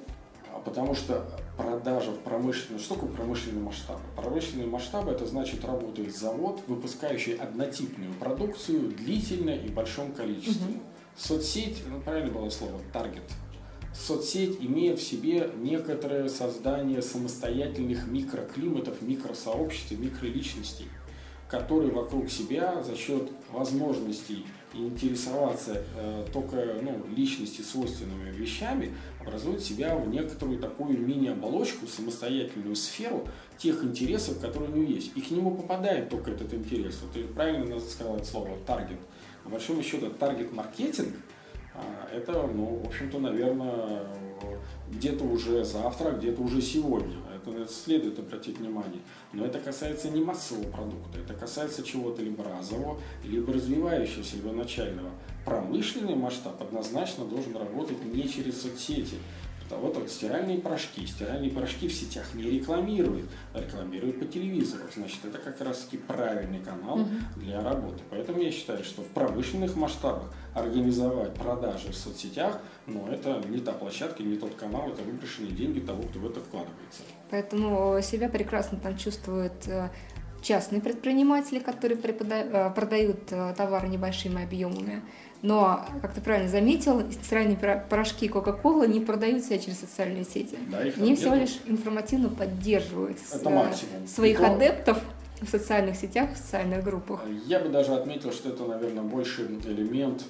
А 0.54 0.60
потому 0.60 0.96
что 0.96 1.28
продажа 1.58 2.12
в 2.12 2.20
промышленном... 2.20 2.80
Что 2.80 2.96
такое 2.96 3.12
промышленный 3.12 3.62
масштаб? 3.62 4.00
Промышленный 4.16 4.66
масштаб– 4.66 5.08
это 5.10 5.26
значит 5.26 5.64
работает 5.66 6.16
завод, 6.16 6.62
выпускающий 6.68 7.36
однотипную 7.36 8.14
продукцию 8.14 8.92
длительно 8.92 9.52
и 9.52 9.68
в 9.68 9.74
большом 9.74 10.14
количестве. 10.14 10.76
Угу. 10.76 10.80
Соцсеть, 11.18 11.84
ну 11.88 12.00
правильно 12.02 12.32
было 12.32 12.50
слово, 12.50 12.80
таргет. 12.94 13.24
Соцсеть 13.98 14.58
имеет 14.62 15.00
в 15.00 15.04
себе 15.04 15.50
некоторое 15.58 16.30
создание 16.30 17.02
самостоятельных 17.02 18.08
микроклиматов, 18.08 19.02
микросообществ, 19.02 19.92
микроличностей, 19.92 20.86
которые 21.50 21.92
вокруг 21.92 22.30
себя 22.30 22.84
за 22.84 22.96
счет 22.96 23.30
возможностей 23.52 24.46
интересоваться 24.74 25.84
э, 25.96 26.26
только 26.32 26.76
ну, 26.82 27.02
личности 27.16 27.62
свойственными 27.62 28.30
вещами, 28.32 28.94
образуют 29.20 29.64
себя 29.64 29.96
в 29.96 30.08
некоторую 30.08 30.60
такую 30.60 31.00
мини-оболочку, 31.00 31.88
самостоятельную 31.88 32.76
сферу 32.76 33.28
тех 33.58 33.84
интересов, 33.84 34.40
которые 34.40 34.72
у 34.72 34.76
него 34.76 34.92
есть. 34.92 35.12
И 35.16 35.22
к 35.22 35.32
нему 35.32 35.56
попадает 35.56 36.10
только 36.10 36.32
этот 36.32 36.54
интерес. 36.54 37.00
Вот 37.02 37.14
ты 37.14 37.24
правильно 37.24 37.80
сказал 37.80 38.18
это 38.18 38.26
слово 38.26 38.58
«таргет». 38.68 39.00
По 39.44 39.50
большому 39.50 39.82
счету, 39.82 40.10
таргет-маркетинг 40.12 41.16
это, 42.12 42.48
ну, 42.48 42.82
в 42.84 42.88
общем-то, 42.88 43.20
наверное, 43.20 44.04
где-то 44.90 45.24
уже 45.24 45.64
завтра, 45.64 46.12
где-то 46.12 46.42
уже 46.42 46.62
сегодня. 46.62 47.16
Это 47.36 47.66
следует 47.72 48.20
обратить 48.20 48.58
внимание. 48.60 49.02
Но 49.34 49.46
это 49.46 49.60
касается 49.60 50.10
не 50.10 50.22
массового 50.22 50.70
продукта, 50.70 51.20
это 51.20 51.34
касается 51.34 51.84
чего-то 51.84 52.22
либо 52.22 52.44
разового, 52.44 53.00
либо 53.24 53.54
развивающегося, 53.54 54.36
либо 54.36 54.52
начального. 54.52 55.12
Промышленный 55.46 56.16
масштаб 56.16 56.62
однозначно 56.62 57.26
должен 57.26 57.56
работать 57.56 58.04
не 58.04 58.28
через 58.28 58.62
соцсети, 58.62 59.16
вот, 59.76 59.98
вот 59.98 60.10
стиральные 60.10 60.60
порошки. 60.60 61.06
Стиральные 61.06 61.52
порошки 61.52 61.88
в 61.88 61.94
сетях 61.94 62.34
не 62.34 62.44
рекламируют, 62.44 63.30
а 63.54 63.60
рекламируют 63.60 64.20
по 64.20 64.26
телевизору. 64.26 64.84
Значит, 64.96 65.26
это 65.26 65.38
как 65.38 65.60
раз 65.62 65.80
таки 65.80 65.98
правильный 65.98 66.60
канал 66.60 67.02
угу. 67.02 67.10
для 67.36 67.62
работы. 67.62 68.04
Поэтому 68.10 68.40
я 68.40 68.52
считаю, 68.52 68.84
что 68.84 69.02
в 69.02 69.08
промышленных 69.08 69.76
масштабах 69.76 70.34
организовать 70.54 71.34
продажи 71.34 71.92
в 71.92 71.96
соцсетях, 71.96 72.60
ну, 72.86 73.08
это 73.08 73.42
не 73.48 73.60
та 73.60 73.74
площадка, 73.74 74.24
не 74.24 74.38
тот 74.38 74.56
канал, 74.56 74.90
это 74.90 75.04
выброшенные 75.04 75.52
деньги 75.52 75.80
того, 75.80 76.04
кто 76.04 76.20
в 76.20 76.26
это 76.30 76.40
вкладывается. 76.40 77.02
Поэтому 77.30 78.02
себя 78.02 78.30
прекрасно 78.30 78.80
там 78.80 78.98
чувствуют 78.98 79.68
э, 79.68 79.90
частные 80.42 80.82
предприниматели, 80.82 81.60
которые 81.60 82.00
э, 82.00 82.72
продают 82.74 83.32
э, 83.32 83.54
товары 83.56 83.88
небольшими 83.88 84.44
объемами. 84.44 85.02
Но, 85.42 85.86
как 86.02 86.14
ты 86.14 86.22
правильно 86.22 86.50
заметил, 86.50 87.04
стиральные 87.12 87.58
порошки 87.90 88.28
Coca-Cola 88.28 88.88
не 88.88 89.00
продаются 89.00 89.58
через 89.60 89.80
социальные 89.80 90.26
сети. 90.26 90.58
Да, 90.72 90.80
Они 90.80 91.16
всего 91.16 91.36
лишь 91.36 91.60
информативно 91.68 92.30
поддерживают 92.30 93.18
Это 93.32 93.74
своих 94.08 94.40
то... 94.40 94.48
адептов 94.48 95.00
в 95.42 95.48
социальных 95.48 95.96
сетях, 95.96 96.34
в 96.34 96.38
социальных 96.38 96.84
группах. 96.84 97.22
Я 97.46 97.60
бы 97.60 97.70
даже 97.70 97.94
отметил, 97.94 98.32
что 98.32 98.50
это, 98.50 98.66
наверное, 98.66 99.04
больше 99.04 99.44
элемент 99.66 100.24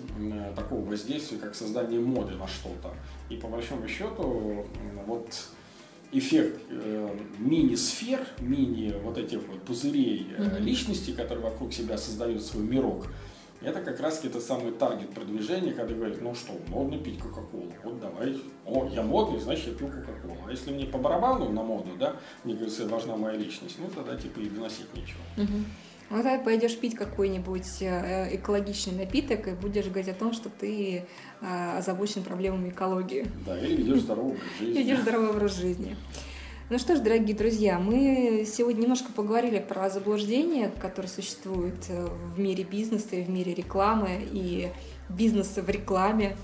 такого 0.56 0.84
воздействия, 0.84 1.38
как 1.38 1.56
создание 1.56 2.00
моды 2.00 2.36
на 2.36 2.48
что-то. 2.48 2.94
И 3.30 3.38
по 3.38 3.48
большому 3.48 3.88
счету, 3.88 4.66
вот 5.06 5.34
эффект 6.12 6.62
э, 6.70 7.10
мини-сфер, 7.38 8.20
мини 8.40 8.94
вот 9.04 9.18
этих 9.18 9.40
вот 9.48 9.62
пузырей 9.64 10.28
э, 10.38 10.60
личности, 10.60 11.12
которые 11.12 11.46
вокруг 11.46 11.74
себя 11.74 11.98
создают 11.98 12.42
свой 12.44 12.64
мирок, 12.64 13.08
это 13.62 13.82
как 13.82 14.00
раз 14.00 14.24
это 14.24 14.40
самый 14.40 14.72
таргет 14.72 15.10
продвижения, 15.10 15.74
когда 15.74 15.94
говорят, 15.94 16.22
ну 16.22 16.36
что, 16.36 16.54
модно 16.68 16.98
пить 16.98 17.20
Кока-Колу, 17.20 17.72
вот 17.84 18.00
давай, 18.00 18.40
о, 18.66 18.88
я 18.94 19.02
модный, 19.02 19.40
значит 19.40 19.68
я 19.68 19.74
пью 19.74 19.88
Кока-Колу. 19.88 20.38
А 20.48 20.52
если 20.52 20.72
мне 20.72 20.86
по 20.86 20.98
барабану 20.98 21.50
на 21.50 21.64
моду, 21.64 21.90
да, 22.00 22.16
мне 22.44 22.54
говорится, 22.54 22.88
важна 22.88 23.16
моя 23.16 23.38
личность, 23.38 23.78
ну 23.80 23.88
тогда 23.94 24.16
типа 24.16 24.40
и 24.40 24.50
доносить 24.50 24.94
нечего. 24.94 25.22
Угу. 25.38 25.64
Вот 26.10 26.24
тогда 26.24 26.40
пойдешь 26.40 26.78
пить 26.78 26.96
какой-нибудь 26.96 27.82
э, 27.82 28.36
экологичный 28.38 28.94
напиток 28.94 29.48
и 29.48 29.52
будешь 29.52 29.88
говорить 29.88 30.08
о 30.08 30.14
том, 30.14 30.32
что 30.32 30.50
ты 30.50 31.06
э, 31.42 31.78
озабочен 31.78 32.24
проблемами 32.24 32.70
экологии. 32.70 33.28
Да, 33.46 33.60
или 33.60 33.76
ведешь 33.76 34.02
здоровый 34.02 34.34
образ 34.34 34.48
жизни. 34.60 34.78
Ведешь 34.80 35.00
здоровый 35.00 35.30
образ 35.32 35.56
жизни. 35.58 35.98
Ну 36.70 36.78
что 36.80 36.98
ж, 36.98 37.00
дорогие 37.00 37.34
друзья, 37.34 37.80
мы 37.80 38.46
сегодня 38.46 38.82
немножко 38.82 39.14
поговорили 39.14 39.60
про 39.60 39.90
заблуждения, 39.90 40.70
которые 40.82 41.10
существуют 41.10 41.86
э, 41.88 42.08
в 42.36 42.38
мире 42.40 42.66
бизнеса 42.66 43.16
и 43.16 43.24
в 43.24 43.30
мире 43.30 43.54
рекламы 43.54 44.28
и 44.34 44.68
бизнеса 45.08 45.62
в 45.62 45.70
рекламе. 45.70 46.36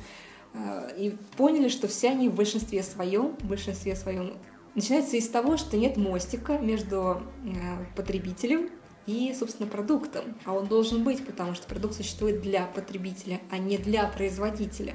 Э, 0.53 0.89
и 0.97 1.17
поняли, 1.36 1.67
что 1.67 1.89
все 1.89 2.11
они 2.11 2.30
в 2.30 2.36
большинстве 2.36 2.84
своем, 2.84 3.36
в 3.36 3.43
большинстве 3.43 3.97
своем 3.97 4.36
начинаются 4.76 5.17
из 5.17 5.28
того, 5.28 5.57
что 5.57 5.76
нет 5.76 5.97
мостика 5.97 6.57
между 6.57 7.21
э, 7.43 7.49
потребителем 7.97 8.69
и, 9.05 9.36
собственно, 9.38 9.67
продуктом. 9.67 10.24
А 10.45 10.53
он 10.53 10.67
должен 10.67 11.03
быть, 11.03 11.26
потому 11.26 11.53
что 11.53 11.67
продукт 11.67 11.95
существует 11.95 12.41
для 12.41 12.65
потребителя, 12.67 13.41
а 13.51 13.57
не 13.57 13.78
для 13.78 14.07
производителя. 14.07 14.93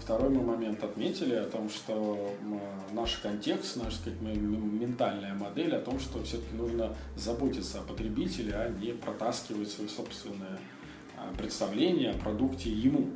Второй 0.00 0.30
мы 0.30 0.42
момент 0.42 0.82
отметили 0.82 1.34
о 1.34 1.44
том, 1.44 1.68
что 1.68 2.34
наш 2.92 3.18
контекст, 3.18 3.76
наша 3.76 3.96
сказать, 3.96 4.20
ментальная 4.20 5.34
модель 5.34 5.74
о 5.74 5.80
том, 5.80 6.00
что 6.00 6.22
все-таки 6.22 6.54
нужно 6.54 6.96
заботиться 7.16 7.80
о 7.80 7.82
потребителе, 7.82 8.54
а 8.54 8.68
не 8.70 8.92
протаскивать 8.92 9.70
свое 9.70 9.90
собственное 9.90 10.58
а, 11.16 11.34
представление 11.36 12.12
о 12.12 12.18
продукте 12.18 12.70
ему. 12.70 13.10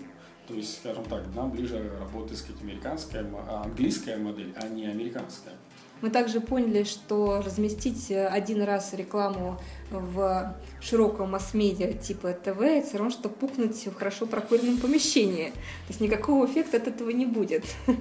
То 0.46 0.54
есть, 0.54 0.78
скажем 0.78 1.04
так, 1.04 1.22
нам 1.34 1.50
ближе 1.52 1.90
работать 1.98 2.36
сказать, 2.36 2.60
американская, 2.60 3.24
английская 3.48 4.16
модель, 4.18 4.52
а 4.56 4.68
не 4.68 4.86
американская. 4.86 5.54
Мы 6.02 6.10
также 6.10 6.40
поняли, 6.40 6.82
что 6.82 7.40
разместить 7.40 8.10
один 8.10 8.62
раз 8.62 8.92
рекламу 8.92 9.58
в 9.90 10.56
широком 10.80 11.30
масс-медиа 11.30 11.92
типа 11.92 12.32
ТВ, 12.32 12.60
это 12.60 12.86
все 12.86 12.98
равно, 12.98 13.10
что 13.10 13.28
пукнуть 13.28 13.86
в 13.86 13.94
хорошо 13.94 14.26
прокуренном 14.26 14.78
помещении. 14.78 15.50
То 15.50 15.88
есть 15.88 16.00
никакого 16.00 16.44
эффекта 16.46 16.78
от 16.78 16.88
этого 16.88 17.10
не 17.10 17.24
будет. 17.24 17.64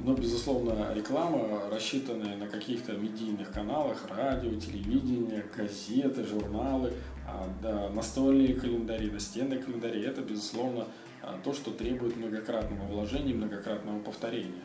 Но, 0.00 0.14
безусловно, 0.14 0.92
реклама, 0.94 1.68
рассчитанная 1.70 2.36
на 2.36 2.46
каких-то 2.48 2.92
медийных 2.92 3.52
каналах, 3.52 4.06
радио, 4.08 4.58
телевидение, 4.58 5.44
газеты, 5.54 6.24
журналы, 6.24 6.94
а, 7.28 7.46
да, 7.62 7.90
настольные 7.90 8.54
календари, 8.54 9.10
настенные 9.10 9.58
календари, 9.58 10.02
это, 10.02 10.22
безусловно, 10.22 10.86
а, 11.22 11.38
то, 11.44 11.52
что 11.52 11.70
требует 11.70 12.16
многократного 12.16 12.86
вложения, 12.86 13.34
многократного 13.34 14.00
повторения. 14.00 14.62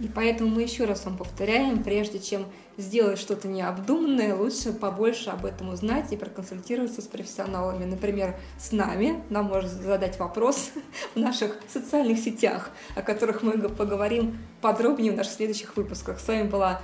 И 0.00 0.08
поэтому 0.08 0.50
мы 0.50 0.62
еще 0.62 0.84
раз 0.84 1.04
вам 1.04 1.16
повторяем, 1.16 1.82
прежде 1.82 2.20
чем 2.20 2.46
сделать 2.76 3.18
что-то 3.18 3.48
необдуманное, 3.48 4.34
лучше 4.34 4.72
побольше 4.72 5.30
об 5.30 5.44
этом 5.44 5.70
узнать 5.70 6.12
и 6.12 6.16
проконсультироваться 6.16 7.02
с 7.02 7.06
профессионалами. 7.06 7.84
Например, 7.84 8.36
с 8.58 8.70
нами. 8.70 9.22
Нам 9.28 9.46
можно 9.46 9.68
задать 9.68 10.18
вопрос 10.18 10.70
в 11.14 11.18
наших 11.18 11.56
социальных 11.68 12.18
сетях, 12.18 12.70
о 12.94 13.02
которых 13.02 13.42
мы 13.42 13.52
поговорим 13.68 14.38
подробнее 14.60 15.12
в 15.12 15.16
наших 15.16 15.32
следующих 15.32 15.76
выпусках. 15.76 16.20
С 16.20 16.28
вами 16.28 16.48
была 16.48 16.80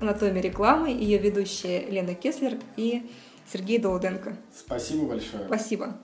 «Анатомия 0.00 0.42
рекламы», 0.42 0.90
ее 0.90 1.18
ведущая 1.18 1.86
Лена 1.88 2.14
Кеслер 2.14 2.58
и 2.76 3.10
Сергей 3.50 3.78
Долуденко. 3.78 4.36
Спасибо 4.54 5.06
большое. 5.06 5.46
Спасибо. 5.46 5.98